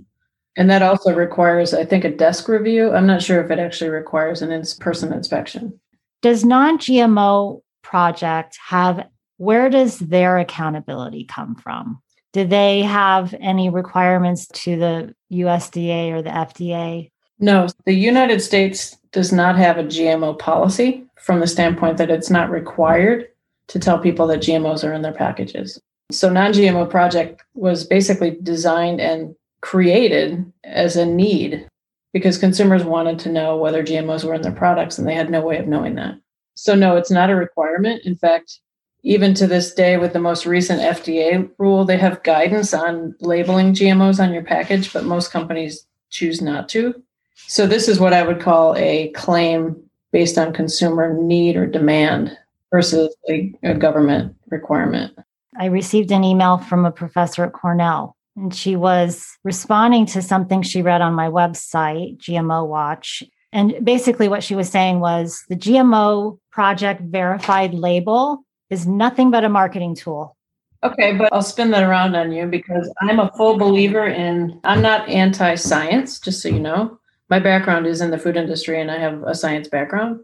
And 0.56 0.70
that 0.70 0.82
also 0.82 1.14
requires, 1.14 1.74
I 1.74 1.84
think, 1.84 2.06
a 2.06 2.16
desk 2.16 2.48
review. 2.48 2.94
I'm 2.94 3.06
not 3.06 3.22
sure 3.22 3.44
if 3.44 3.52
it 3.52 3.60
actually 3.60 3.90
requires 3.90 4.42
an 4.42 4.54
in 4.54 4.64
person 4.80 5.12
inspection. 5.12 5.78
Does 6.22 6.46
non 6.46 6.78
GMO 6.78 7.60
project 7.82 8.58
have, 8.66 9.06
where 9.36 9.70
does 9.70 10.00
their 10.00 10.38
accountability 10.38 11.26
come 11.26 11.56
from? 11.56 12.02
Do 12.32 12.48
they 12.48 12.84
have 12.84 13.36
any 13.42 13.70
requirements 13.70 14.48
to 14.64 14.78
the 14.78 15.16
USDA 15.30 16.14
or 16.14 16.22
the 16.22 16.30
FDA? 16.30 17.12
No, 17.38 17.68
the 17.86 17.94
United 17.94 18.42
States 18.42 18.96
does 19.12 19.32
not 19.32 19.58
have 19.58 19.78
a 19.78 19.84
GMO 19.84 20.38
policy 20.38 21.06
from 21.18 21.40
the 21.40 21.48
standpoint 21.48 21.98
that 21.98 22.10
it's 22.10 22.30
not 22.30 22.50
required 22.50 23.28
to 23.68 23.80
tell 23.80 24.00
people 24.00 24.28
that 24.28 24.42
GMOs 24.42 24.88
are 24.88 24.94
in 24.94 25.02
their 25.02 25.14
packages. 25.14 25.80
So, 26.12 26.30
non 26.30 26.52
GMO 26.52 26.90
project 26.90 27.42
was 27.54 27.86
basically 27.86 28.38
designed 28.44 29.00
and 29.00 29.36
created 29.62 30.52
as 30.64 30.96
a 30.96 31.06
need 31.06 31.68
because 32.14 32.38
consumers 32.38 32.84
wanted 32.84 33.20
to 33.20 33.32
know 33.32 33.56
whether 33.56 33.84
GMOs 33.84 34.26
were 34.26 34.34
in 34.34 34.42
their 34.42 34.52
products 34.52 34.98
and 34.98 35.08
they 35.08 35.14
had 35.14 35.30
no 35.30 35.42
way 35.42 35.58
of 35.58 35.68
knowing 35.68 35.96
that. 35.96 36.16
So, 36.56 36.76
no, 36.76 36.98
it's 36.98 37.12
not 37.12 37.30
a 37.30 37.36
requirement. 37.36 38.06
In 38.06 38.18
fact, 38.18 38.60
even 39.04 39.34
to 39.36 39.48
this 39.48 39.74
day, 39.74 39.98
with 39.98 40.14
the 40.14 40.20
most 40.20 40.46
recent 40.46 40.82
FDA 40.82 41.50
rule, 41.58 41.86
they 41.86 41.98
have 41.98 42.24
guidance 42.24 42.74
on 42.74 43.16
labeling 43.20 43.74
GMOs 43.74 44.22
on 44.22 44.34
your 44.34 44.44
package, 44.44 44.92
but 44.94 45.06
most 45.06 45.32
companies 45.32 45.88
choose 46.10 46.42
not 46.42 46.70
to. 46.70 47.02
So, 47.48 47.68
this 47.68 47.88
is 47.88 48.00
what 48.00 48.14
I 48.14 48.24
would 48.24 48.40
call 48.40 48.76
a 48.78 49.10
claim 49.10 49.82
based 50.12 50.38
on 50.38 50.54
consumer 50.54 51.14
need 51.14 51.56
or 51.56 51.66
demand 51.66 52.38
versus 52.72 53.16
a, 53.30 53.54
a 53.64 53.74
watch 53.74 54.34
requirement. 54.50 55.14
I 55.58 55.66
received 55.66 56.12
an 56.12 56.24
email 56.24 56.58
from 56.58 56.86
a 56.86 56.92
professor 56.92 57.44
at 57.44 57.54
Cornell 57.54 58.16
and 58.36 58.54
she 58.54 58.76
was 58.76 59.38
responding 59.44 60.06
to 60.08 60.22
something 60.22 60.62
she 60.62 60.82
read 60.82 61.02
on 61.02 61.14
my 61.14 61.28
website, 61.28 62.18
GMO 62.18 62.68
Watch. 62.68 63.24
And 63.52 63.84
basically, 63.84 64.30
what 64.30 64.44
she 64.44 64.56
was 64.56 64.70
saying 64.70 65.02
was 65.02 65.44
the 65.50 65.58
GMO 65.58 66.40
project 66.52 67.02
verified 67.02 67.74
label 67.74 68.44
is 68.70 68.88
nothing 68.88 69.32
but 69.32 69.44
a 69.44 69.50
marketing 69.50 69.96
tool. 69.96 70.38
Okay, 70.84 71.16
but 71.16 71.32
I'll 71.32 71.44
spin 71.44 71.72
that 71.72 71.84
around 71.84 72.16
on 72.16 72.32
you 72.32 72.48
because 72.48 72.92
I'm 73.02 73.20
a 73.20 73.30
full 73.38 73.58
believer 73.58 74.08
in, 74.08 74.60
I'm 74.64 74.82
not 74.82 75.08
anti 75.10 75.56
science, 75.56 76.20
just 76.20 76.42
so 76.42 76.50
you 76.50 76.60
know. 76.60 76.98
My 77.32 77.40
background 77.40 77.88
is 77.88 78.02
in 78.02 78.12
the 78.12 78.20
food 78.20 78.38
industry 78.38 78.80
and 78.80 78.92
I 78.92 79.00
have 79.00 79.24
a 79.24 79.34
science 79.34 79.68
background. 79.68 80.20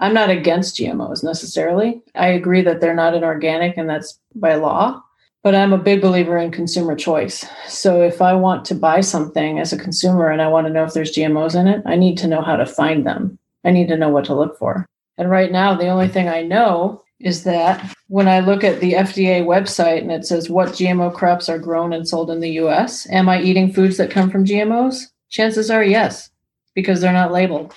I'm 0.00 0.12
not 0.12 0.30
against 0.30 0.76
GMOs 0.76 1.22
necessarily. 1.22 2.02
I 2.16 2.28
agree 2.28 2.62
that 2.62 2.80
they're 2.80 2.94
not 2.94 3.14
an 3.14 3.22
organic 3.22 3.76
and 3.76 3.88
that's 3.88 4.18
by 4.34 4.56
law 4.56 5.02
but 5.46 5.54
I'm 5.54 5.72
a 5.72 5.78
big 5.78 6.00
believer 6.00 6.36
in 6.38 6.50
consumer 6.50 6.96
choice. 6.96 7.46
So 7.68 8.02
if 8.02 8.20
I 8.20 8.32
want 8.32 8.64
to 8.64 8.74
buy 8.74 9.00
something 9.00 9.60
as 9.60 9.72
a 9.72 9.78
consumer 9.78 10.28
and 10.28 10.42
I 10.42 10.48
want 10.48 10.66
to 10.66 10.72
know 10.72 10.82
if 10.82 10.92
there's 10.92 11.14
GMOs 11.14 11.54
in 11.54 11.68
it, 11.68 11.84
I 11.86 11.94
need 11.94 12.18
to 12.18 12.26
know 12.26 12.42
how 12.42 12.56
to 12.56 12.66
find 12.66 13.06
them. 13.06 13.38
I 13.62 13.70
need 13.70 13.86
to 13.86 13.96
know 13.96 14.08
what 14.08 14.24
to 14.24 14.34
look 14.34 14.58
for. 14.58 14.84
And 15.18 15.30
right 15.30 15.52
now, 15.52 15.72
the 15.72 15.86
only 15.86 16.08
thing 16.08 16.28
I 16.28 16.42
know 16.42 17.00
is 17.20 17.44
that 17.44 17.94
when 18.08 18.26
I 18.26 18.40
look 18.40 18.64
at 18.64 18.80
the 18.80 18.94
FDA 18.94 19.44
website 19.44 20.00
and 20.00 20.10
it 20.10 20.26
says 20.26 20.50
what 20.50 20.70
GMO 20.70 21.14
crops 21.14 21.48
are 21.48 21.60
grown 21.60 21.92
and 21.92 22.08
sold 22.08 22.28
in 22.28 22.40
the 22.40 22.58
US, 22.62 23.08
am 23.10 23.28
I 23.28 23.40
eating 23.40 23.72
foods 23.72 23.98
that 23.98 24.10
come 24.10 24.28
from 24.28 24.46
GMOs? 24.46 25.04
Chances 25.30 25.70
are 25.70 25.84
yes, 25.84 26.28
because 26.76 27.00
they're 27.00 27.12
not 27.12 27.32
labeled. 27.32 27.74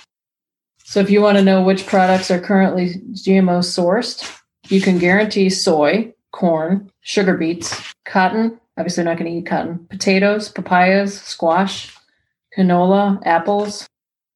So 0.84 1.00
if 1.00 1.10
you 1.10 1.22
want 1.22 1.38
to 1.38 1.44
know 1.44 1.64
which 1.64 1.88
products 1.88 2.30
are 2.30 2.40
currently 2.40 2.96
GMO 3.14 3.60
sourced, 3.62 4.40
you 4.68 4.82
can 4.82 5.00
guarantee 5.00 5.50
soy, 5.50 6.14
corn, 6.32 6.92
sugar 7.02 7.36
beets, 7.36 7.94
cotton. 8.06 8.60
Obviously, 8.78 9.04
not 9.04 9.18
going 9.18 9.32
to 9.32 9.38
eat 9.40 9.46
cotton. 9.46 9.88
Potatoes, 9.90 10.50
papayas, 10.50 11.20
squash, 11.22 11.96
canola, 12.58 13.22
apples. 13.26 13.88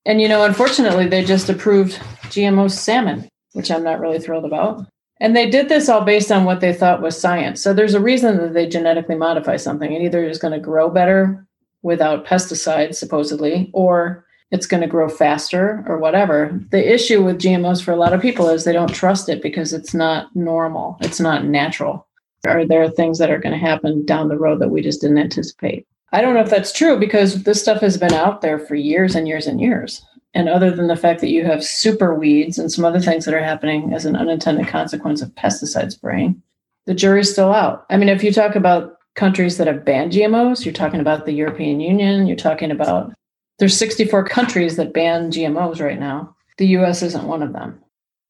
And, 0.06 0.22
you 0.22 0.28
know, 0.28 0.44
unfortunately, 0.44 1.08
they 1.08 1.24
just 1.24 1.50
approved 1.50 1.94
GMO 2.26 2.70
salmon, 2.70 3.28
which 3.54 3.72
I'm 3.72 3.84
not 3.84 4.00
really 4.00 4.20
thrilled 4.20 4.46
about. 4.46 4.86
And 5.20 5.36
they 5.36 5.50
did 5.50 5.70
this 5.70 5.88
all 5.88 6.02
based 6.02 6.32
on 6.32 6.44
what 6.44 6.60
they 6.60 6.74
thought 6.74 7.02
was 7.02 7.20
science. 7.20 7.62
So 7.62 7.74
there's 7.74 7.94
a 7.94 8.00
reason 8.00 8.38
that 8.38 8.54
they 8.54 8.68
genetically 8.68 9.16
modify 9.16 9.58
something. 9.58 9.92
It 9.92 10.02
either 10.02 10.28
is 10.28 10.40
going 10.40 10.54
to 10.54 10.60
grow 10.60 10.90
better 10.90 11.46
without 11.82 12.26
pesticides, 12.26 12.96
supposedly, 12.96 13.70
or 13.74 14.26
it's 14.52 14.68
going 14.68 14.82
to 14.82 14.88
grow 14.88 15.10
faster 15.10 15.84
or 15.88 15.98
whatever. 15.98 16.60
The 16.72 16.94
issue 16.94 17.24
with 17.24 17.40
GMOs 17.40 17.84
for 17.84 17.92
a 17.92 17.96
lot 17.96 18.14
of 18.14 18.22
people 18.22 18.50
is 18.50 18.64
they 18.64 18.74
don't 18.74 18.94
trust 18.94 19.30
it 19.30 19.42
because 19.42 19.74
it's 19.74 19.94
not 19.94 20.34
normal, 20.36 20.98
it's 21.02 21.20
not 21.20 21.46
natural. 21.46 22.08
Are 22.46 22.66
there 22.66 22.90
things 22.90 23.20
that 23.20 23.32
are 23.32 23.40
going 23.40 23.54
to 23.54 23.66
happen 23.66 24.06
down 24.06 24.28
the 24.28 24.38
road 24.38 24.60
that 24.60 24.70
we 24.70 24.82
just 24.82 25.02
didn't 25.02 25.18
anticipate? 25.18 25.88
I 26.12 26.22
don't 26.22 26.36
know 26.36 26.42
if 26.42 26.50
that's 26.50 26.72
true 26.72 27.00
because 27.00 27.44
this 27.44 27.62
stuff 27.62 27.82
has 27.82 27.98
been 27.98 28.14
out 28.14 28.42
there 28.42 28.60
for 28.60 28.76
years 28.76 29.16
and 29.16 29.28
years 29.28 29.48
and 29.48 29.60
years. 29.60 30.06
And 30.36 30.50
other 30.50 30.72
than 30.72 30.88
the 30.88 30.96
fact 30.96 31.22
that 31.22 31.30
you 31.30 31.46
have 31.46 31.64
super 31.64 32.14
weeds 32.14 32.58
and 32.58 32.72
some 32.72 32.86
other 32.86 33.00
things 33.00 33.26
that 33.26 33.34
are 33.34 33.44
happening 33.44 33.94
as 33.94 34.06
an 34.06 34.16
unintended 34.16 34.68
consequence 34.68 35.22
of 35.22 35.30
pesticide 35.36 35.92
spraying, 35.92 36.42
the 36.86 36.94
jury's 36.94 37.32
still 37.32 37.54
out. 37.54 37.86
I 37.90 37.98
mean, 37.98 38.10
if 38.10 38.24
you 38.24 38.32
talk 38.32 38.56
about 38.56 38.98
countries 39.16 39.58
that 39.58 39.68
have 39.68 39.86
banned 39.86 40.12
GMOs, 40.12 40.66
you're 40.66 40.74
talking 40.74 41.00
about 41.00 41.26
the 41.26 41.34
European 41.34 41.80
Union, 41.80 42.26
you're 42.26 42.36
talking 42.36 42.72
about 42.72 43.14
there's 43.60 43.78
64 43.78 44.26
countries 44.26 44.76
that 44.78 44.94
ban 44.94 45.32
GMOs 45.32 45.82
right 45.82 46.00
now. 46.00 46.36
The 46.58 46.68
US 46.78 47.02
isn't 47.02 47.28
one 47.28 47.44
of 47.44 47.54
them. 47.54 47.80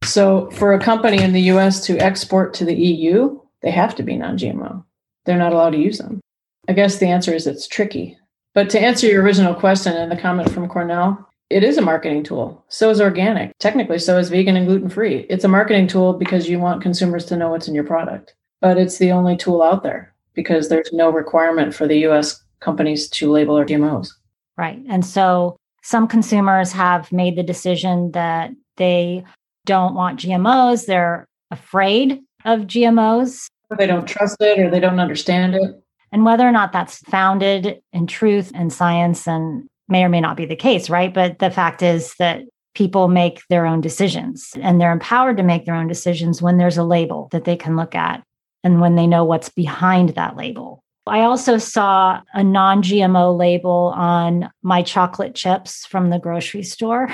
So 0.03 0.49
for 0.51 0.73
a 0.73 0.79
company 0.79 1.21
in 1.21 1.33
the 1.33 1.51
US 1.53 1.86
to 1.86 1.97
export 1.97 2.53
to 2.55 2.65
the 2.65 2.75
EU, 2.75 3.39
they 3.62 3.71
have 3.71 3.95
to 3.95 4.03
be 4.03 4.17
non 4.17 4.38
GMO. 4.38 4.83
They're 5.25 5.38
not 5.38 5.53
allowed 5.53 5.71
to 5.71 5.77
use 5.77 5.97
them. 5.97 6.19
I 6.67 6.73
guess 6.73 6.97
the 6.97 7.07
answer 7.07 7.33
is 7.33 7.47
it's 7.47 7.67
tricky. 7.67 8.17
But 8.53 8.69
to 8.71 8.79
answer 8.79 9.07
your 9.07 9.23
original 9.23 9.55
question 9.55 9.93
and 9.93 10.12
the 10.12 10.17
comment 10.17 10.51
from 10.51 10.67
Cornell, 10.67 11.27
it 11.49 11.63
is 11.63 11.77
a 11.77 11.81
marketing 11.81 12.23
tool. 12.23 12.63
So 12.67 12.89
is 12.89 13.01
organic. 13.01 13.57
Technically, 13.59 13.99
so 13.99 14.17
is 14.17 14.29
vegan 14.29 14.55
and 14.55 14.67
gluten 14.67 14.89
free. 14.89 15.25
It's 15.29 15.43
a 15.43 15.49
marketing 15.49 15.88
tool 15.88 16.13
because 16.13 16.49
you 16.49 16.59
want 16.59 16.81
consumers 16.81 17.25
to 17.25 17.38
know 17.38 17.49
what's 17.49 17.67
in 17.67 17.75
your 17.75 17.83
product. 17.83 18.36
But 18.62 18.77
it's 18.77 18.97
the 18.97 19.12
only 19.12 19.38
tool 19.38 19.62
out 19.62 19.83
there 19.83 20.13
because 20.33 20.69
there's 20.69 20.91
no 20.93 21.09
requirement 21.09 21.73
for 21.73 21.88
the 21.88 22.05
US 22.07 22.43
companies 22.59 23.09
to 23.09 23.31
label 23.31 23.55
our 23.55 23.65
GMOs. 23.65 24.09
Right. 24.57 24.81
And 24.87 25.05
so 25.05 25.57
some 25.81 26.07
consumers 26.07 26.71
have 26.71 27.11
made 27.11 27.35
the 27.35 27.43
decision 27.43 28.11
that 28.11 28.51
they 28.77 29.23
don't 29.65 29.95
want 29.95 30.19
GMOs. 30.19 30.85
They're 30.85 31.27
afraid 31.51 32.21
of 32.45 32.61
GMOs. 32.61 33.47
They 33.77 33.87
don't 33.87 34.07
trust 34.07 34.37
it 34.39 34.59
or 34.59 34.69
they 34.69 34.79
don't 34.79 34.99
understand 34.99 35.55
it. 35.55 35.83
And 36.11 36.25
whether 36.25 36.47
or 36.47 36.51
not 36.51 36.71
that's 36.71 36.99
founded 36.99 37.81
in 37.91 38.05
truth 38.05 38.51
and 38.53 38.71
science 38.71 39.27
and 39.27 39.67
may 39.87 40.03
or 40.03 40.09
may 40.09 40.21
not 40.21 40.37
be 40.37 40.45
the 40.45 40.55
case, 40.55 40.89
right? 40.89 41.11
But 41.13 41.39
the 41.39 41.49
fact 41.49 41.81
is 41.81 42.13
that 42.19 42.43
people 42.75 43.07
make 43.07 43.41
their 43.49 43.65
own 43.65 43.81
decisions 43.81 44.51
and 44.61 44.79
they're 44.79 44.91
empowered 44.91 45.37
to 45.37 45.43
make 45.43 45.65
their 45.65 45.75
own 45.75 45.87
decisions 45.87 46.41
when 46.41 46.57
there's 46.57 46.77
a 46.77 46.83
label 46.83 47.29
that 47.31 47.45
they 47.45 47.55
can 47.55 47.75
look 47.75 47.95
at 47.95 48.23
and 48.63 48.79
when 48.79 48.95
they 48.95 49.07
know 49.07 49.23
what's 49.23 49.49
behind 49.49 50.09
that 50.09 50.37
label. 50.37 50.83
I 51.05 51.21
also 51.21 51.57
saw 51.57 52.21
a 52.33 52.43
non 52.43 52.81
GMO 52.81 53.37
label 53.37 53.93
on 53.95 54.49
my 54.61 54.81
chocolate 54.81 55.35
chips 55.35 55.85
from 55.85 56.09
the 56.09 56.19
grocery 56.19 56.63
store. 56.63 57.09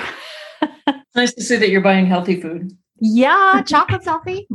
nice 1.14 1.34
to 1.34 1.42
see 1.42 1.56
that 1.56 1.70
you're 1.70 1.80
buying 1.80 2.06
healthy 2.06 2.40
food. 2.40 2.76
Yeah, 3.00 3.62
chocolate's 3.66 4.04
healthy. 4.04 4.46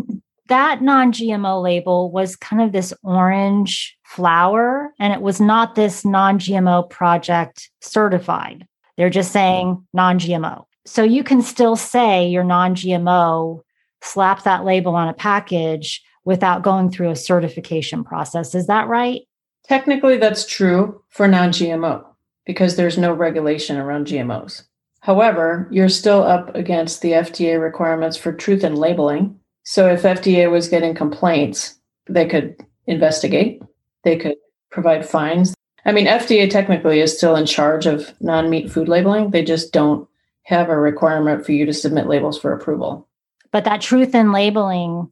That 0.48 0.82
non 0.82 1.12
GMO 1.12 1.62
label 1.62 2.12
was 2.12 2.36
kind 2.36 2.62
of 2.62 2.72
this 2.72 2.94
orange 3.04 3.98
flower, 4.06 4.94
and 5.00 5.12
it 5.12 5.22
was 5.22 5.42
not 5.42 5.76
this 5.76 6.06
non 6.06 6.40
GMO 6.40 6.90
project 6.90 7.70
certified. 7.82 8.66
They're 8.96 9.10
just 9.10 9.32
saying 9.32 9.86
non 9.94 10.20
GMO. 10.20 10.66
So 10.86 11.04
you 11.04 11.24
can 11.24 11.42
still 11.42 11.76
say 11.76 12.28
you're 12.28 12.44
non 12.44 12.76
GMO, 12.76 13.62
slap 14.02 14.44
that 14.44 14.64
label 14.64 14.96
on 14.96 15.10
a 15.10 15.14
package, 15.14 16.02
without 16.26 16.64
going 16.64 16.92
through 16.92 17.12
a 17.12 17.16
certification 17.16 18.04
process. 18.04 18.54
Is 18.54 18.68
that 18.68 18.88
right? 18.88 19.22
Technically, 19.64 20.18
that's 20.18 20.46
true 20.46 21.02
for 21.10 21.28
non 21.28 21.50
GMO 21.50 22.06
because 22.46 22.76
there's 22.76 22.98
no 22.98 23.14
regulation 23.14 23.78
around 23.78 24.08
GMOs. 24.08 24.64
However, 25.00 25.68
you're 25.72 25.90
still 25.90 26.24
up 26.24 26.54
against 26.56 27.02
the 27.02 27.12
FDA 27.12 27.62
requirements 27.62 28.18
for 28.18 28.34
truth 28.34 28.64
in 28.64 28.76
labeling. 28.76 29.40
So 29.64 29.88
if 29.88 30.04
FDA 30.04 30.50
was 30.52 30.68
getting 30.68 30.94
complaints, 30.94 31.80
they 32.08 32.28
could 32.28 32.56
investigate, 32.88 33.62
they 34.04 34.18
could 34.18 34.36
provide 34.72 35.08
fines. 35.08 35.54
I 35.86 35.92
mean, 35.92 36.08
FDA 36.08 36.50
technically 36.50 37.00
is 37.00 37.16
still 37.16 37.36
in 37.36 37.46
charge 37.46 37.86
of 37.86 38.14
non 38.20 38.50
meat 38.50 38.72
food 38.72 38.88
labeling. 38.88 39.32
They 39.32 39.44
just 39.44 39.72
don't 39.72 40.08
have 40.44 40.70
a 40.70 40.78
requirement 40.78 41.46
for 41.46 41.52
you 41.52 41.66
to 41.66 41.74
submit 41.74 42.08
labels 42.08 42.40
for 42.40 42.54
approval. 42.54 43.08
But 43.52 43.64
that 43.64 43.82
truth 43.82 44.14
in 44.14 44.32
labeling 44.32 45.12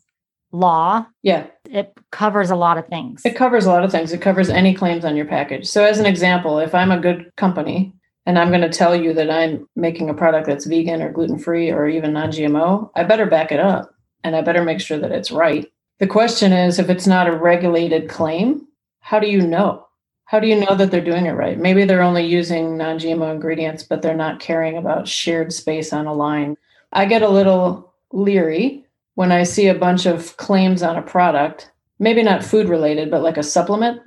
law. 0.54 1.06
Yeah. 1.24 1.48
It 1.70 1.94
covers 2.12 2.50
a 2.50 2.56
lot 2.56 2.78
of 2.78 2.88
things. 2.88 3.24
It 3.26 3.36
covers 3.36 3.66
a 3.66 3.70
lot 3.70 3.84
of 3.84 3.92
things. 3.92 4.14
It 4.14 4.22
covers 4.22 4.50
any 4.50 4.74
claims 4.74 5.04
on 5.04 5.18
your 5.18 5.26
package. 5.26 5.68
So, 5.68 5.84
as 5.84 6.00
an 6.00 6.06
example, 6.06 6.60
if 6.60 6.74
I'm 6.74 6.92
a 6.92 7.00
good 7.00 7.36
company 7.36 7.94
and 8.26 8.40
I'm 8.40 8.50
going 8.50 8.62
to 8.62 8.70
tell 8.70 8.96
you 8.96 9.14
that 9.14 9.30
I'm 9.30 9.68
making 9.76 10.10
a 10.10 10.14
product 10.14 10.48
that's 10.48 10.66
vegan 10.66 11.02
or 11.02 11.12
gluten 11.12 11.40
free 11.40 11.72
or 11.72 11.88
even 11.88 12.14
non 12.14 12.32
GMO, 12.32 12.92
I 12.96 13.04
better 13.04 13.26
back 13.26 13.52
it 13.52 13.60
up 13.60 13.94
and 14.24 14.36
I 14.36 14.42
better 14.42 14.64
make 14.64 14.80
sure 14.80 15.00
that 15.00 15.12
it's 15.12 15.32
right. 15.32 15.70
The 16.00 16.08
question 16.08 16.54
is 16.54 16.80
if 16.80 16.90
it's 16.90 17.08
not 17.08 17.28
a 17.28 17.36
regulated 17.36 18.08
claim, 18.10 18.68
how 19.00 19.20
do 19.20 19.28
you 19.28 19.42
know? 19.42 19.88
How 20.26 20.40
do 20.40 20.48
you 20.48 20.56
know 20.56 20.76
that 20.76 20.90
they're 20.90 21.02
doing 21.02 21.26
it 21.26 21.32
right? 21.32 21.60
Maybe 21.60 21.84
they're 21.84 22.02
only 22.02 22.26
using 22.26 22.78
non 22.78 23.00
GMO 23.00 23.34
ingredients, 23.34 23.84
but 23.84 24.02
they're 24.02 24.16
not 24.16 24.40
caring 24.40 24.78
about 24.78 25.08
shared 25.08 25.52
space 25.52 25.92
on 25.92 26.06
a 26.06 26.14
line. 26.14 26.58
I 26.92 27.06
get 27.06 27.24
a 27.24 27.30
little 27.30 27.94
leery 28.12 28.86
when 29.16 29.32
I 29.32 29.44
see 29.44 29.68
a 29.68 29.76
bunch 29.76 30.06
of 30.06 30.36
claims 30.38 30.84
on 30.84 30.96
a 30.96 31.02
product, 31.02 31.72
maybe 32.00 32.24
not 32.24 32.42
mm-hmm. 32.42 32.50
food 32.50 32.70
related, 32.70 33.12
but 33.12 33.24
like 33.24 33.38
a 33.38 33.44
supplement, 33.44 34.02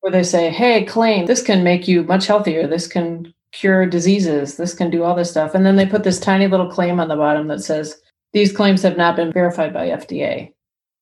where 0.00 0.12
they 0.12 0.22
say, 0.22 0.50
hey, 0.50 0.84
claim 0.84 1.26
this 1.26 1.42
can 1.42 1.64
make 1.64 1.88
you 1.88 2.04
much 2.04 2.26
healthier. 2.26 2.66
This 2.66 2.86
can 2.86 3.32
cure 3.52 3.86
diseases. 3.86 4.56
This 4.56 4.74
can 4.74 4.90
do 4.90 5.02
all 5.02 5.14
this 5.14 5.30
stuff. 5.30 5.54
And 5.54 5.64
then 5.64 5.76
they 5.76 5.86
put 5.86 6.04
this 6.04 6.20
tiny 6.20 6.46
little 6.46 6.70
claim 6.70 7.00
on 7.00 7.08
the 7.08 7.16
bottom 7.16 7.48
that 7.48 7.62
says, 7.62 8.00
these 8.32 8.52
claims 8.52 8.82
have 8.82 8.96
not 8.96 9.16
been 9.16 9.32
verified 9.32 9.72
by 9.72 9.88
FDA. 9.88 10.52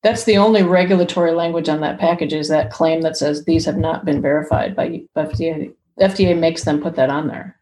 That's 0.02 0.24
the 0.24 0.36
only 0.36 0.62
regulatory 0.62 1.32
language 1.32 1.68
on 1.68 1.80
that 1.80 1.98
package 1.98 2.32
is 2.32 2.48
that 2.48 2.70
claim 2.70 3.00
that 3.00 3.16
says 3.16 3.44
these 3.44 3.64
have 3.64 3.78
not 3.78 4.04
been 4.04 4.20
verified 4.20 4.76
by 4.76 5.02
FDA. 5.16 5.74
FDA 6.00 6.38
makes 6.38 6.64
them 6.64 6.80
put 6.80 6.94
that 6.96 7.10
on 7.10 7.26
there. 7.26 7.58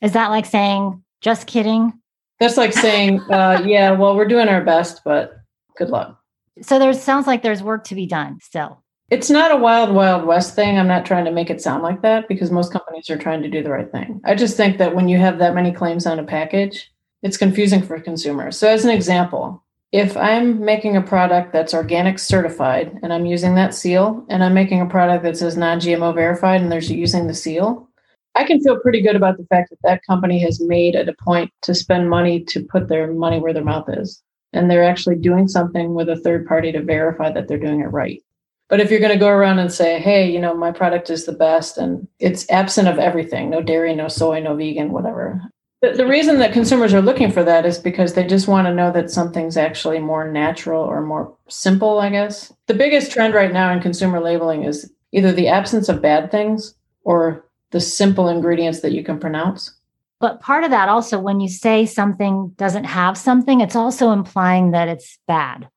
Is 0.00 0.12
that 0.12 0.30
like 0.30 0.46
saying, 0.46 1.02
just 1.20 1.46
kidding? 1.46 1.92
That's 2.40 2.56
like 2.56 2.72
saying, 2.72 3.20
uh, 3.30 3.62
yeah, 3.64 3.92
well, 3.92 4.16
we're 4.16 4.28
doing 4.28 4.48
our 4.48 4.62
best, 4.62 5.02
but 5.04 5.36
good 5.76 5.90
luck. 5.90 6.20
So 6.62 6.78
there 6.78 6.92
sounds 6.92 7.26
like 7.26 7.42
there's 7.42 7.62
work 7.62 7.84
to 7.84 7.94
be 7.94 8.06
done 8.06 8.38
still. 8.40 8.82
It's 9.10 9.30
not 9.30 9.52
a 9.52 9.56
wild, 9.56 9.94
wild 9.94 10.24
west 10.24 10.54
thing. 10.54 10.78
I'm 10.78 10.88
not 10.88 11.04
trying 11.04 11.26
to 11.26 11.30
make 11.30 11.50
it 11.50 11.60
sound 11.60 11.82
like 11.82 12.02
that 12.02 12.26
because 12.26 12.50
most 12.50 12.72
companies 12.72 13.10
are 13.10 13.18
trying 13.18 13.42
to 13.42 13.50
do 13.50 13.62
the 13.62 13.70
right 13.70 13.90
thing. 13.90 14.20
I 14.24 14.34
just 14.34 14.56
think 14.56 14.78
that 14.78 14.94
when 14.94 15.08
you 15.08 15.18
have 15.18 15.38
that 15.38 15.54
many 15.54 15.72
claims 15.72 16.06
on 16.06 16.18
a 16.18 16.24
package, 16.24 16.90
it's 17.22 17.36
confusing 17.36 17.82
for 17.82 18.00
consumers. 18.00 18.58
So, 18.58 18.68
as 18.68 18.84
an 18.84 18.90
example, 18.90 19.62
if 19.92 20.16
I'm 20.16 20.64
making 20.64 20.96
a 20.96 21.02
product 21.02 21.52
that's 21.52 21.74
organic 21.74 22.18
certified 22.18 22.98
and 23.02 23.12
I'm 23.12 23.26
using 23.26 23.54
that 23.54 23.74
seal, 23.74 24.24
and 24.28 24.42
I'm 24.42 24.54
making 24.54 24.80
a 24.80 24.86
product 24.86 25.22
that 25.24 25.36
says 25.36 25.56
non 25.56 25.80
GMO 25.80 26.14
verified 26.14 26.60
and 26.60 26.72
there's 26.72 26.90
using 26.90 27.26
the 27.26 27.34
seal, 27.34 27.88
I 28.34 28.44
can 28.44 28.60
feel 28.60 28.80
pretty 28.80 29.00
good 29.00 29.16
about 29.16 29.36
the 29.36 29.46
fact 29.46 29.70
that 29.70 29.78
that 29.84 30.04
company 30.06 30.38
has 30.40 30.60
made 30.60 30.94
it 30.94 31.08
a 31.08 31.14
point 31.24 31.52
to 31.62 31.74
spend 31.74 32.10
money 32.10 32.42
to 32.44 32.64
put 32.64 32.88
their 32.88 33.12
money 33.12 33.38
where 33.38 33.52
their 33.52 33.64
mouth 33.64 33.88
is. 33.88 34.22
And 34.52 34.70
they're 34.70 34.84
actually 34.84 35.16
doing 35.16 35.48
something 35.48 35.94
with 35.94 36.08
a 36.08 36.16
third 36.16 36.46
party 36.46 36.72
to 36.72 36.82
verify 36.82 37.30
that 37.30 37.48
they're 37.48 37.58
doing 37.58 37.80
it 37.80 37.86
right. 37.86 38.22
But 38.68 38.80
if 38.80 38.90
you're 38.90 39.00
going 39.00 39.12
to 39.12 39.18
go 39.18 39.28
around 39.28 39.58
and 39.58 39.72
say, 39.72 40.00
hey, 40.00 40.30
you 40.30 40.40
know, 40.40 40.54
my 40.54 40.72
product 40.72 41.10
is 41.10 41.26
the 41.26 41.32
best 41.32 41.76
and 41.76 42.08
it's 42.18 42.50
absent 42.50 42.88
of 42.88 42.98
everything 42.98 43.50
no 43.50 43.60
dairy, 43.60 43.94
no 43.94 44.08
soy, 44.08 44.40
no 44.40 44.56
vegan, 44.56 44.90
whatever. 44.90 45.40
The, 45.82 45.92
the 45.92 46.06
reason 46.06 46.38
that 46.38 46.52
consumers 46.52 46.94
are 46.94 47.02
looking 47.02 47.30
for 47.30 47.44
that 47.44 47.66
is 47.66 47.78
because 47.78 48.14
they 48.14 48.26
just 48.26 48.48
want 48.48 48.66
to 48.66 48.74
know 48.74 48.90
that 48.92 49.10
something's 49.10 49.56
actually 49.56 49.98
more 49.98 50.30
natural 50.30 50.82
or 50.82 51.02
more 51.02 51.36
simple, 51.48 51.98
I 51.98 52.10
guess. 52.10 52.52
The 52.68 52.74
biggest 52.74 53.12
trend 53.12 53.34
right 53.34 53.52
now 53.52 53.70
in 53.70 53.80
consumer 53.80 54.18
labeling 54.18 54.64
is 54.64 54.90
either 55.12 55.30
the 55.30 55.48
absence 55.48 55.88
of 55.88 56.00
bad 56.00 56.30
things 56.30 56.74
or 57.02 57.44
the 57.74 57.80
simple 57.80 58.28
ingredients 58.28 58.82
that 58.82 58.92
you 58.92 59.02
can 59.02 59.18
pronounce. 59.18 59.74
But 60.20 60.40
part 60.40 60.62
of 60.62 60.70
that 60.70 60.88
also, 60.88 61.18
when 61.18 61.40
you 61.40 61.48
say 61.48 61.86
something 61.86 62.52
doesn't 62.56 62.84
have 62.84 63.18
something, 63.18 63.60
it's 63.60 63.74
also 63.74 64.12
implying 64.12 64.70
that 64.70 64.86
it's 64.86 65.18
bad. 65.26 65.68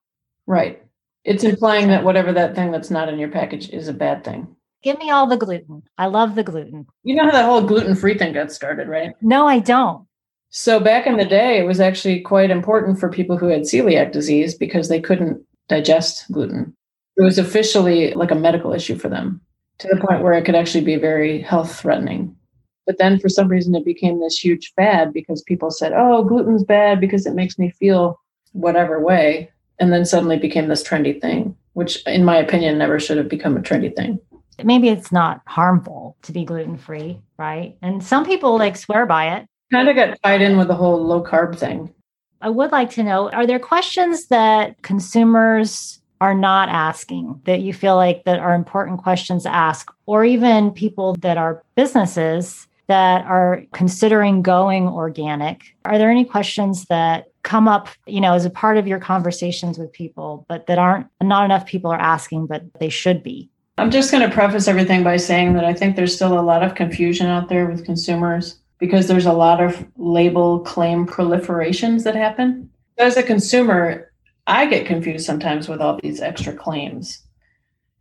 Right. 0.46 0.84
It's 1.24 1.44
implying 1.44 1.88
that 1.88 2.04
whatever 2.04 2.32
that 2.34 2.54
thing 2.54 2.72
that's 2.72 2.92
not 2.92 3.10
in 3.10 3.18
your 3.18 3.30
package 3.30 3.70
is 3.70 3.88
a 3.88 3.94
bad 3.94 4.24
thing. 4.24 4.48
Give 4.84 5.00
me 5.00 5.10
all 5.10 5.26
the 5.26 5.38
gluten. 5.38 5.82
I 5.98 6.06
love 6.06 6.36
the 6.36 6.44
gluten. 6.44 6.86
You 7.02 7.16
know 7.16 7.26
how 7.26 7.32
that 7.32 7.46
whole 7.46 7.64
gluten 7.64 7.96
free 7.96 8.16
thing 8.16 8.34
got 8.34 8.52
started, 8.52 8.88
right? 8.88 9.14
No, 9.24 9.48
I 9.48 9.58
don't. 9.58 10.06
So 10.52 10.80
back 10.80 11.08
in 11.08 11.18
the 11.18 11.26
day, 11.26 11.58
it 11.58 11.66
was 11.66 11.80
actually 11.80 12.22
quite 12.22 12.52
important 12.52 13.00
for 13.00 13.10
people 13.10 13.40
who 13.40 13.48
had 13.48 13.62
celiac 13.62 14.12
disease 14.12 14.54
because 14.54 14.88
they 14.88 15.02
couldn't 15.02 15.44
digest 15.68 16.32
gluten. 16.32 16.76
It 17.18 17.24
was 17.24 17.40
officially 17.40 18.14
like 18.14 18.30
a 18.30 18.36
medical 18.36 18.72
issue 18.72 19.00
for 19.00 19.10
them 19.10 19.42
to 19.80 19.88
the 19.88 19.98
point 19.98 20.24
where 20.24 20.34
it 20.34 20.46
could 20.46 20.56
actually 20.56 20.84
be 20.84 20.96
very 20.96 21.42
health 21.42 21.80
threatening. 21.80 22.36
But 22.86 22.98
then 22.98 23.20
for 23.20 23.30
some 23.30 23.50
reason, 23.50 23.76
it 23.76 23.86
became 23.86 24.20
this 24.20 24.38
huge 24.38 24.74
fad 24.76 25.14
because 25.14 25.42
people 25.42 25.72
said, 25.72 25.94
oh, 25.94 26.24
gluten's 26.24 26.64
bad 26.64 27.02
because 27.02 27.26
it 27.26 27.36
makes 27.36 27.60
me 27.60 27.70
feel 27.72 28.20
whatever 28.54 29.00
way 29.00 29.52
and 29.80 29.92
then 29.92 30.06
suddenly 30.06 30.38
became 30.38 30.68
this 30.68 30.84
trendy 30.84 31.20
thing, 31.20 31.56
which, 31.74 32.04
in 32.06 32.26
my 32.26 32.38
opinion, 32.38 32.78
never 32.78 33.00
should 33.00 33.18
have 33.18 33.30
become 33.30 33.58
a 33.58 33.62
trendy 33.62 33.94
thing. 33.96 34.20
Maybe 34.64 34.90
it's 34.90 35.12
not 35.12 35.42
harmful 35.46 36.18
to 36.24 36.32
be 36.32 36.44
gluten 36.44 36.78
free, 36.78 37.22
right? 37.38 37.78
And 37.82 38.04
some 38.04 38.26
people 38.26 38.58
like 38.58 38.76
swear 38.76 39.06
by 39.06 39.36
it. 39.36 39.46
Kind 39.72 39.90
of 39.90 39.96
got 39.96 40.18
tied 40.24 40.42
in 40.42 40.58
with 40.58 40.68
the 40.68 40.76
whole 40.76 41.04
low 41.06 41.24
carb 41.24 41.58
thing. 41.58 41.94
I 42.42 42.50
would 42.50 42.72
like 42.72 42.90
to 42.92 43.04
know 43.04 43.30
are 43.32 43.46
there 43.46 43.60
questions 43.60 44.28
that 44.28 44.82
consumers 44.82 46.00
are 46.22 46.34
not 46.34 46.70
asking 46.70 47.40
that 47.46 47.62
you 47.62 47.74
feel 47.74 47.96
like 47.96 48.24
that 48.26 48.40
are 48.40 48.56
important 48.56 49.02
questions 49.02 49.44
to 49.44 49.54
ask 49.54 49.92
or 50.06 50.26
even 50.26 50.72
people 50.72 51.16
that 51.20 51.38
are 51.38 51.64
businesses 51.76 52.68
that 52.88 53.26
are 53.26 53.64
considering 53.74 54.42
going 54.42 54.88
organic 54.88 55.76
are 55.86 55.98
there 55.98 56.10
any 56.10 56.24
questions 56.24 56.86
that 56.86 57.28
come 57.48 57.68
up, 57.68 57.88
you 58.06 58.20
know, 58.20 58.34
as 58.34 58.44
a 58.44 58.50
part 58.50 58.78
of 58.78 58.88
your 58.88 59.00
conversations 59.00 59.78
with 59.78 59.92
people, 59.94 60.46
but 60.50 60.68
that 60.68 60.78
aren't 60.78 61.08
not 61.22 61.46
enough 61.46 61.66
people 61.66 61.90
are 61.90 62.00
asking, 62.00 62.46
but 62.46 62.62
they 62.80 62.90
should 62.90 63.24
be? 63.24 63.50
I'm 63.78 63.90
just 63.90 64.12
going 64.12 64.28
to 64.28 64.34
preface 64.34 64.68
everything 64.68 65.02
by 65.02 65.16
saying 65.16 65.54
that 65.54 65.64
I 65.64 65.74
think 65.74 65.96
there's 65.96 66.14
still 66.14 66.38
a 66.38 66.42
lot 66.42 66.62
of 66.62 66.76
confusion 66.76 67.28
out 67.28 67.48
there 67.48 67.66
with 67.66 67.86
consumers 67.86 68.60
because 68.80 69.08
there's 69.08 69.26
a 69.26 69.34
lot 69.34 69.62
of 69.64 69.86
label 69.96 70.60
claim 70.60 71.08
proliferations 71.08 72.04
that 72.04 72.16
happen. 72.16 72.70
As 72.98 73.16
a 73.16 73.24
consumer, 73.24 74.07
I 74.48 74.66
get 74.66 74.88
confused 74.88 75.26
sometimes 75.26 75.68
with 75.68 75.82
all 75.82 76.00
these 76.02 76.22
extra 76.22 76.54
claims. 76.54 77.20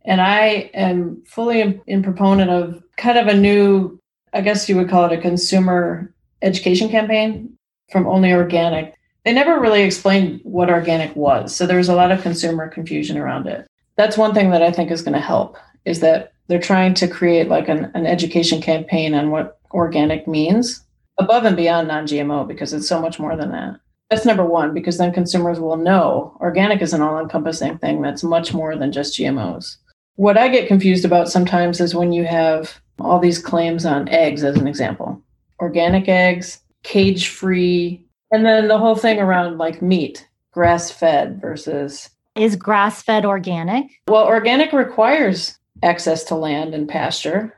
And 0.05 0.21
I 0.21 0.71
am 0.73 1.21
fully 1.25 1.81
in, 1.85 2.01
proponent 2.01 2.49
of 2.49 2.81
kind 2.95 3.17
of 3.17 3.27
a 3.27 3.37
new, 3.37 3.99
I 4.33 4.41
guess 4.41 4.67
you 4.67 4.77
would 4.77 4.89
call 4.89 5.05
it 5.05 5.17
a 5.17 5.21
consumer 5.21 6.13
education 6.41 6.89
campaign 6.89 7.57
from 7.91 8.07
Only 8.07 8.31
Organic 8.31 8.97
they 9.27 9.33
never 9.33 9.59
really 9.59 9.83
explained 9.83 10.39
what 10.43 10.69
organic 10.69 11.13
was. 11.13 11.53
So 11.53 11.67
there 11.67 11.79
was 11.79 11.89
a 11.89 11.95
lot 11.95 12.11
of 12.11 12.21
consumer 12.21 12.69
confusion 12.69 13.17
around 13.17 13.45
it. 13.45 13.67
That's 13.97 14.17
one 14.17 14.33
thing 14.33 14.51
that 14.51 14.63
I 14.63 14.71
think 14.71 14.89
is 14.89 15.01
going 15.01 15.15
to 15.15 15.19
help 15.19 15.57
is 15.83 15.99
that 15.99 16.31
they're 16.47 16.61
trying 16.61 16.93
to 16.93 17.09
create 17.09 17.49
like 17.49 17.67
an, 17.67 17.91
an 17.93 18.05
education 18.05 18.61
campaign 18.61 19.13
on 19.13 19.29
what 19.29 19.59
organic 19.71 20.29
means 20.29 20.81
above 21.17 21.43
and 21.43 21.57
beyond 21.57 21.89
non-GMO 21.89 22.47
because 22.47 22.71
it's 22.71 22.87
so 22.87 23.01
much 23.01 23.19
more 23.19 23.35
than 23.35 23.51
that. 23.51 23.81
That's 24.09 24.25
number 24.25 24.45
one, 24.45 24.73
because 24.73 24.97
then 24.97 25.11
consumers 25.11 25.59
will 25.59 25.75
know 25.75 26.37
organic 26.39 26.81
is 26.81 26.93
an 26.93 27.01
all 27.01 27.19
encompassing 27.19 27.77
thing 27.77 28.01
that's 28.01 28.23
much 28.23 28.53
more 28.53 28.75
than 28.75 28.91
just 28.91 29.17
GMOs. 29.17 29.77
What 30.15 30.37
I 30.37 30.47
get 30.47 30.67
confused 30.67 31.05
about 31.05 31.29
sometimes 31.29 31.81
is 31.81 31.93
when 31.93 32.13
you 32.13 32.25
have 32.25 32.79
all 32.99 33.19
these 33.19 33.39
claims 33.39 33.85
on 33.85 34.07
eggs, 34.09 34.43
as 34.43 34.57
an 34.57 34.67
example 34.67 35.21
organic 35.59 36.07
eggs, 36.07 36.59
cage 36.83 37.29
free, 37.29 38.05
and 38.31 38.45
then 38.45 38.67
the 38.67 38.77
whole 38.77 38.95
thing 38.95 39.19
around 39.19 39.57
like 39.57 39.81
meat, 39.81 40.27
grass 40.51 40.91
fed 40.91 41.41
versus. 41.41 42.09
Is 42.35 42.55
grass 42.55 43.01
fed 43.01 43.25
organic? 43.25 43.87
Well, 44.07 44.25
organic 44.25 44.71
requires 44.71 45.57
access 45.83 46.23
to 46.25 46.35
land 46.35 46.73
and 46.73 46.87
pasture, 46.87 47.55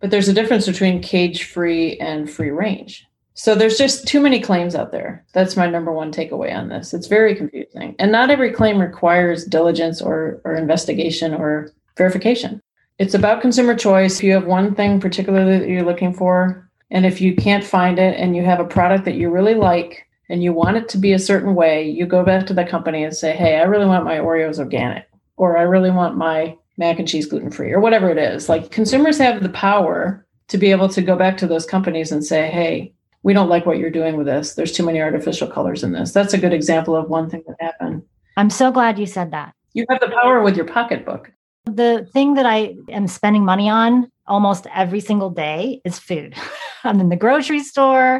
but 0.00 0.10
there's 0.10 0.28
a 0.28 0.34
difference 0.34 0.66
between 0.66 1.02
cage 1.02 1.44
free 1.44 1.96
and 1.98 2.30
free 2.30 2.50
range. 2.50 3.07
So 3.38 3.54
there's 3.54 3.78
just 3.78 4.08
too 4.08 4.20
many 4.20 4.40
claims 4.40 4.74
out 4.74 4.90
there. 4.90 5.24
That's 5.32 5.56
my 5.56 5.68
number 5.68 5.92
one 5.92 6.10
takeaway 6.10 6.52
on 6.52 6.68
this. 6.68 6.92
It's 6.92 7.06
very 7.06 7.36
confusing. 7.36 7.94
And 8.00 8.10
not 8.10 8.30
every 8.30 8.52
claim 8.52 8.80
requires 8.80 9.44
diligence 9.44 10.02
or, 10.02 10.40
or 10.44 10.56
investigation 10.56 11.32
or 11.32 11.70
verification. 11.96 12.60
It's 12.98 13.14
about 13.14 13.40
consumer 13.40 13.76
choice. 13.76 14.16
If 14.16 14.24
you 14.24 14.32
have 14.32 14.46
one 14.46 14.74
thing 14.74 14.98
particularly 14.98 15.60
that 15.60 15.68
you're 15.68 15.84
looking 15.84 16.12
for, 16.12 16.68
and 16.90 17.06
if 17.06 17.20
you 17.20 17.36
can't 17.36 17.62
find 17.62 18.00
it 18.00 18.18
and 18.18 18.34
you 18.34 18.42
have 18.44 18.58
a 18.58 18.64
product 18.64 19.04
that 19.04 19.14
you 19.14 19.30
really 19.30 19.54
like, 19.54 20.04
and 20.28 20.42
you 20.42 20.52
want 20.52 20.76
it 20.76 20.88
to 20.88 20.98
be 20.98 21.12
a 21.12 21.18
certain 21.18 21.54
way, 21.54 21.88
you 21.88 22.06
go 22.06 22.24
back 22.24 22.44
to 22.46 22.54
the 22.54 22.64
company 22.64 23.04
and 23.04 23.14
say, 23.14 23.36
hey, 23.36 23.60
I 23.60 23.62
really 23.62 23.86
want 23.86 24.04
my 24.04 24.18
Oreos 24.18 24.58
organic, 24.58 25.08
or 25.36 25.56
I 25.56 25.62
really 25.62 25.92
want 25.92 26.16
my 26.16 26.56
mac 26.76 26.98
and 26.98 27.06
cheese 27.06 27.26
gluten 27.26 27.52
free, 27.52 27.70
or 27.70 27.78
whatever 27.78 28.10
it 28.10 28.18
is. 28.18 28.48
Like 28.48 28.72
consumers 28.72 29.18
have 29.18 29.44
the 29.44 29.48
power 29.50 30.26
to 30.48 30.58
be 30.58 30.72
able 30.72 30.88
to 30.88 31.02
go 31.02 31.14
back 31.14 31.36
to 31.36 31.46
those 31.46 31.66
companies 31.66 32.10
and 32.10 32.24
say, 32.24 32.50
hey, 32.50 32.92
we 33.28 33.34
don't 33.34 33.50
like 33.50 33.66
what 33.66 33.76
you're 33.76 33.90
doing 33.90 34.16
with 34.16 34.24
this. 34.24 34.54
There's 34.54 34.72
too 34.72 34.86
many 34.86 35.02
artificial 35.02 35.48
colors 35.48 35.84
in 35.84 35.92
this. 35.92 36.12
That's 36.12 36.32
a 36.32 36.38
good 36.38 36.54
example 36.54 36.96
of 36.96 37.10
one 37.10 37.28
thing 37.28 37.44
that 37.46 37.56
happened. 37.60 38.02
I'm 38.38 38.48
so 38.48 38.72
glad 38.72 38.98
you 38.98 39.04
said 39.04 39.32
that. 39.32 39.52
You 39.74 39.84
have 39.90 40.00
the 40.00 40.08
power 40.08 40.40
with 40.40 40.56
your 40.56 40.64
pocketbook. 40.64 41.30
The 41.66 42.08
thing 42.14 42.36
that 42.36 42.46
I 42.46 42.74
am 42.88 43.06
spending 43.06 43.44
money 43.44 43.68
on 43.68 44.10
almost 44.26 44.66
every 44.74 45.00
single 45.00 45.28
day 45.28 45.82
is 45.84 45.98
food. 45.98 46.36
I'm 46.84 47.00
in 47.00 47.10
the 47.10 47.16
grocery 47.16 47.62
store. 47.62 48.18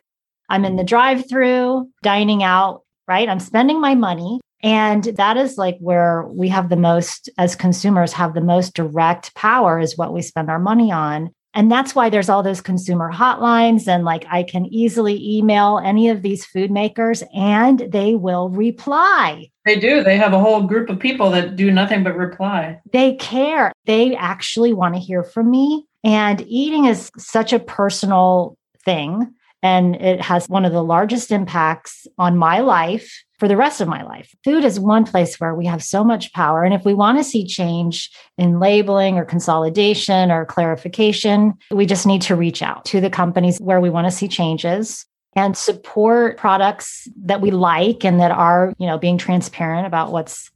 I'm 0.51 0.66
in 0.66 0.77
the 0.77 0.85
drive 0.85 1.27
through, 1.27 1.88
dining 2.03 2.42
out, 2.42 2.83
right? 3.07 3.31
I'm 3.31 3.40
spending 3.40 3.81
my 3.81 3.94
money. 3.94 4.40
And 4.62 5.05
that 5.05 5.38
is 5.38 5.57
like 5.57 5.79
where 5.79 6.25
we 6.25 6.51
have 6.51 6.68
the 6.68 6.77
most, 6.77 7.31
as 7.38 7.57
consumers, 7.57 8.12
have 8.12 8.35
the 8.35 8.42
most 8.42 8.75
direct 8.75 9.35
power 9.35 9.81
is 9.81 9.97
what 9.97 10.12
we 10.12 10.21
spend 10.21 10.51
our 10.51 10.59
money 10.59 10.92
on. 10.92 11.31
And 11.59 11.73
that's 11.73 11.92
why 11.92 12.09
there's 12.09 12.29
all 12.29 12.44
those 12.44 12.61
consumer 12.61 13.12
hotlines. 13.12 13.88
And 13.88 14.05
like 14.05 14.25
I 14.31 14.44
can 14.44 14.66
easily 14.66 15.21
email 15.21 15.81
any 15.85 16.09
of 16.09 16.23
these 16.23 16.44
food 16.44 16.71
makers 16.71 17.25
and 17.35 17.81
they 17.90 18.14
will 18.14 18.49
reply. 18.49 19.51
They 19.64 19.75
do. 19.75 20.05
They 20.05 20.16
have 20.16 20.33
a 20.33 20.38
whole 20.38 20.62
group 20.62 20.88
of 20.88 21.01
people 21.01 21.31
that 21.33 21.57
do 21.57 21.73
nothing 21.73 22.05
but 22.05 22.16
reply. 22.16 22.81
They 22.92 23.16
care. 23.16 23.73
They 23.87 24.14
actually 24.14 24.73
want 24.73 24.94
to 24.94 25.01
hear 25.01 25.25
from 25.25 25.51
me. 25.51 25.85
And 26.05 26.42
eating 26.47 26.85
is 26.85 27.11
such 27.18 27.53
a 27.53 27.59
personal 27.59 28.57
thing. 28.85 29.35
And 29.62 29.97
it 29.97 30.21
has 30.21 30.49
one 30.49 30.64
of 30.64 30.73
the 30.73 30.85
largest 30.85 31.33
impacts 31.33 32.07
on 32.16 32.37
my 32.37 32.61
life 32.61 33.25
for 33.38 33.49
the 33.49 33.57
rest 33.57 33.81
of 33.81 33.88
my 33.88 34.03
life. 34.03 34.35
Food 34.44 34.64
is 34.64 34.79
one 34.79 35.05
place 35.05 35.38
where 35.40 35.55
we 35.55 35.66
have 35.66 35.83
so 35.83 36.05
much 36.05 36.33
power. 36.33 36.64
And 36.64 36.75
if 36.75 36.85
we 36.85 36.94
want 36.94 37.18
to 37.18 37.25
see 37.25 37.47
change 37.47 38.11
in 38.37 38.61
labeling 38.61 39.16
or 39.16 39.25
consolidation 39.25 40.31
or 40.31 40.44
clarification, 40.44 41.55
we 41.71 41.87
just 41.87 42.07
need 42.07 42.23
to 42.23 42.37
reach 42.37 42.62
out 42.62 42.85
to 42.87 43.01
the 43.01 43.11
companies 43.11 43.59
where 43.59 43.81
we 43.81 43.90
want 43.90 44.07
to 44.07 44.11
see 44.11 44.29
changes 44.29 45.07
and 45.37 45.57
support 45.57 46.37
products 46.37 47.07
that 47.25 47.40
we 47.40 47.51
like 47.51 48.05
and 48.05 48.21
that 48.21 48.33
are, 48.33 48.75
you 48.79 48.87
know, 48.87 48.99
being 48.99 49.18
transparent 49.18 49.87
about 49.87 50.11
what's 50.11 50.51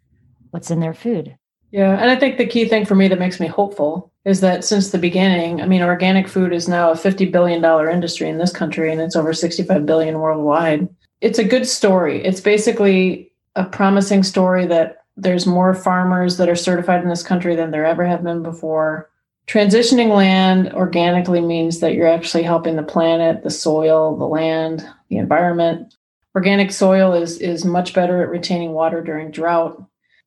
what's 0.51 0.71
in 0.71 0.81
their 0.81 0.95
food. 0.95 1.37
Yeah, 1.73 1.99
and 1.99 2.11
I 2.11 2.17
think 2.17 2.39
the 2.39 2.47
key 2.47 2.69
thing 2.69 2.85
for 2.85 2.95
me 2.95 3.09
that 3.09 3.19
makes 3.19 3.41
me 3.41 3.49
hopeful 3.49 4.13
is 4.25 4.41
that 4.41 4.65
since 4.65 4.91
the 4.91 4.99
beginning, 4.99 5.61
I 5.61 5.67
mean, 5.67 5.83
organic 5.83 6.29
food 6.29 6.53
is 6.53 6.69
now 6.69 6.93
a 6.93 6.95
$50 6.95 7.33
billion 7.33 7.65
industry 7.89 8.29
in 8.29 8.39
this 8.39 8.53
country 8.53 8.93
and 8.93 9.01
it's 9.01 9.17
over 9.17 9.33
65 9.33 9.85
billion 9.85 10.21
worldwide 10.21 10.89
it's 11.23 11.39
a 11.39 11.45
good 11.45 11.67
story. 11.67 12.23
It's 12.23 12.41
basically 12.41 13.33
a 13.55 13.65
promising 13.65 14.25
story 14.25 14.67
that 14.67 15.05
there's 15.17 15.47
more 15.47 15.73
farmers 15.73 16.37
that 16.37 16.49
are 16.49 16.57
certified 16.57 17.03
in 17.03 17.09
this 17.09 17.23
country 17.23 17.55
than 17.55 17.71
there 17.71 17.87
ever 17.87 18.05
have 18.05 18.25
been 18.25 18.43
before. 18.43 19.09
Transitioning 19.47 20.15
land 20.15 20.73
organically 20.73 21.41
means 21.41 21.79
that 21.79 21.95
you're 21.95 22.09
actually 22.09 22.43
helping 22.43 22.77
the 22.77 22.83
planet, 22.83 23.43
the 23.43 23.51
soil, 23.51 24.17
the 24.17 24.27
land, 24.27 24.87
the 25.09 25.17
environment. 25.17 25.95
Organic 26.35 26.73
soil 26.73 27.13
is 27.13 27.39
is 27.39 27.65
much 27.65 27.95
better 27.95 28.23
at 28.23 28.31
retaining 28.31 28.73
water 28.73 29.03
during 29.03 29.31
drought. 29.31 29.81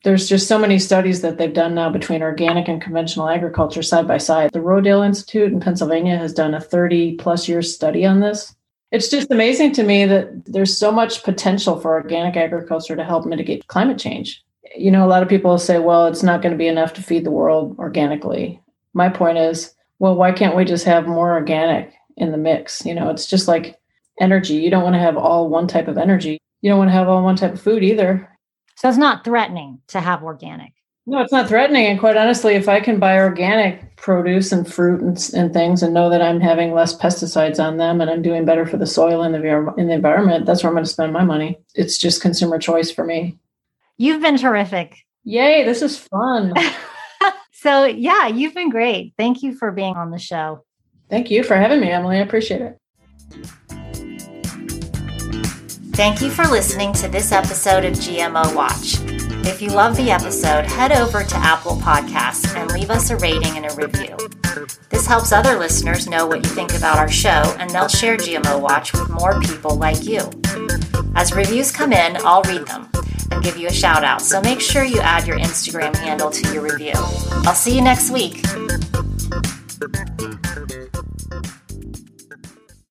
There's 0.06 0.30
just 0.30 0.48
so 0.48 0.58
many 0.58 0.80
studies 0.80 1.22
that 1.22 1.38
they've 1.38 1.54
done 1.54 1.76
now 1.76 1.90
between 1.90 2.24
organic 2.24 2.70
and 2.70 2.82
conventional 2.82 3.28
agriculture 3.28 3.84
side 3.84 4.08
by 4.08 4.20
side. 4.20 4.52
The 4.54 4.60
Rodale 4.60 5.06
Institute 5.06 5.52
in 5.52 5.60
Pennsylvania 5.60 6.18
has 6.18 6.34
done 6.34 6.54
a 6.54 6.62
30 6.62 7.16
plus 7.18 7.50
year 7.50 7.62
study 7.62 8.06
on 8.06 8.22
this 8.22 8.56
it's 8.96 9.10
just 9.10 9.30
amazing 9.30 9.74
to 9.74 9.84
me 9.84 10.06
that 10.06 10.46
there's 10.46 10.78
so 10.78 10.90
much 10.90 11.24
potential 11.24 11.80
for 11.80 11.94
organic 11.94 12.38
agriculture 12.38 12.96
to 12.96 13.04
help 13.04 13.26
mitigate 13.26 13.68
climate 13.68 14.00
change. 14.00 14.42
You 14.74 14.90
know, 14.90 15.06
a 15.06 15.10
lot 15.10 15.22
of 15.22 15.28
people 15.28 15.58
say, 15.58 15.80
well, 15.80 16.06
it's 16.06 16.24
not 16.24 16.42
going 16.42 16.54
to 16.54 16.58
be 16.58 16.68
enough 16.68 16.94
to 16.94 17.04
feed 17.04 17.26
the 17.26 17.32
world 17.32 17.78
organically. 17.78 18.62
My 18.94 19.10
point 19.10 19.38
is, 19.38 19.74
well, 20.00 20.16
why 20.16 20.32
can't 20.32 20.56
we 20.56 20.64
just 20.64 20.86
have 20.86 21.08
more 21.08 21.34
organic 21.34 21.94
in 22.16 22.32
the 22.32 22.38
mix? 22.38 22.86
You 22.86 22.94
know, 22.94 23.10
it's 23.10 23.28
just 23.28 23.50
like 23.50 23.78
energy. 24.22 24.56
You 24.56 24.70
don't 24.70 24.84
want 24.84 24.96
to 24.96 25.00
have 25.00 25.18
all 25.18 25.50
one 25.50 25.68
type 25.68 25.90
of 25.90 25.98
energy. 25.98 26.40
You 26.62 26.70
don't 26.70 26.80
want 26.80 26.90
to 26.90 26.94
have 26.94 27.10
all 27.10 27.24
one 27.24 27.36
type 27.36 27.54
of 27.54 27.62
food 27.62 27.84
either. 27.84 28.30
So 28.76 28.90
it's 28.90 28.98
not 28.98 29.24
threatening 29.24 29.80
to 29.88 30.00
have 30.00 30.24
organic. 30.24 30.74
No, 31.08 31.22
it's 31.22 31.32
not 31.32 31.48
threatening. 31.48 31.86
And 31.86 32.00
quite 32.00 32.18
honestly, 32.18 32.56
if 32.56 32.68
I 32.68 32.80
can 32.80 33.00
buy 33.00 33.20
organic 33.20 33.96
produce 33.96 34.52
and 34.52 34.72
fruit 34.72 35.02
and, 35.02 35.30
and 35.36 35.54
things 35.54 35.84
and 35.84 35.94
know 35.94 36.10
that 36.10 36.22
I'm 36.22 36.42
having 36.42 36.74
less 36.74 36.98
pesticides 36.98 37.64
on 37.64 37.78
them 37.78 38.02
and 38.02 38.10
I'm 38.10 38.24
doing 38.24 38.44
better 38.44 38.66
for 38.66 38.78
the 38.78 38.88
soil 38.88 39.22
and 39.22 39.34
the, 39.34 39.74
in 39.78 39.88
the 39.88 39.94
environment, 39.94 40.46
that's 40.46 40.64
where 40.64 40.70
I'm 40.70 40.76
going 40.76 40.84
to 40.84 40.90
spend 40.90 41.14
my 41.14 41.24
money. 41.24 41.60
It's 41.76 41.98
just 41.98 42.22
consumer 42.22 42.58
choice 42.58 42.92
for 42.92 43.06
me. 43.06 43.38
You've 43.98 44.22
been 44.22 44.38
terrific. 44.38 44.98
Yay, 45.24 45.64
this 45.64 45.82
is 45.84 45.98
fun. 45.98 46.54
so, 47.54 47.86
yeah, 47.86 48.28
you've 48.28 48.56
been 48.56 48.70
great. 48.70 49.14
Thank 49.16 49.44
you 49.44 49.56
for 49.56 49.72
being 49.72 49.96
on 49.96 50.10
the 50.10 50.20
show. 50.20 50.66
Thank 51.10 51.30
you 51.30 51.44
for 51.44 51.56
having 51.56 51.82
me, 51.82 51.92
Emily. 51.92 52.18
I 52.18 52.22
appreciate 52.22 52.62
it. 52.62 52.80
Thank 55.96 56.22
you 56.22 56.30
for 56.30 56.44
listening 56.44 56.92
to 56.96 57.08
this 57.08 57.32
episode 57.32 57.86
of 57.86 57.94
GMO 57.94 58.54
Watch. 58.54 59.00
If 59.48 59.62
you 59.62 59.70
love 59.70 59.96
the 59.96 60.12
episode, 60.12 60.66
head 60.66 60.92
over 60.92 61.24
to 61.24 61.36
Apple 61.38 61.78
Podcasts 61.78 62.54
and 62.54 62.70
leave 62.72 62.90
us 62.90 63.12
a 63.12 63.16
rating 63.16 63.56
and 63.56 63.66
a 63.66 63.74
review. 63.76 64.18
This 64.90 65.08
helps 65.08 65.32
other 65.32 65.58
listeners 65.58 66.06
know 66.06 66.28
what 66.28 66.44
you 66.44 66.50
think 66.50 66.74
about 66.76 66.98
our 66.98 67.10
show, 67.10 67.56
and 67.60 67.70
they'll 67.70 67.88
share 67.88 68.18
GMO 68.18 68.60
Watch 68.60 68.92
with 68.92 69.08
more 69.10 69.40
people 69.40 69.78
like 69.78 70.04
you. 70.04 70.30
As 71.16 71.34
reviews 71.34 71.72
come 71.72 71.94
in, 71.94 72.18
I'll 72.26 72.44
read 72.44 72.68
them 72.68 72.90
and 73.32 73.42
give 73.42 73.56
you 73.56 73.70
a 73.70 73.74
shout 73.74 74.04
out, 74.04 74.22
so 74.22 74.42
make 74.42 74.60
sure 74.60 74.84
you 74.84 75.00
add 75.00 75.26
your 75.26 75.40
Instagram 75.40 75.96
handle 75.96 76.30
to 76.30 76.54
your 76.54 76.64
review. 76.64 76.94
I'll 77.46 77.56
see 77.56 77.74
you 77.74 77.82
next 77.82 78.12
week. 78.12 78.44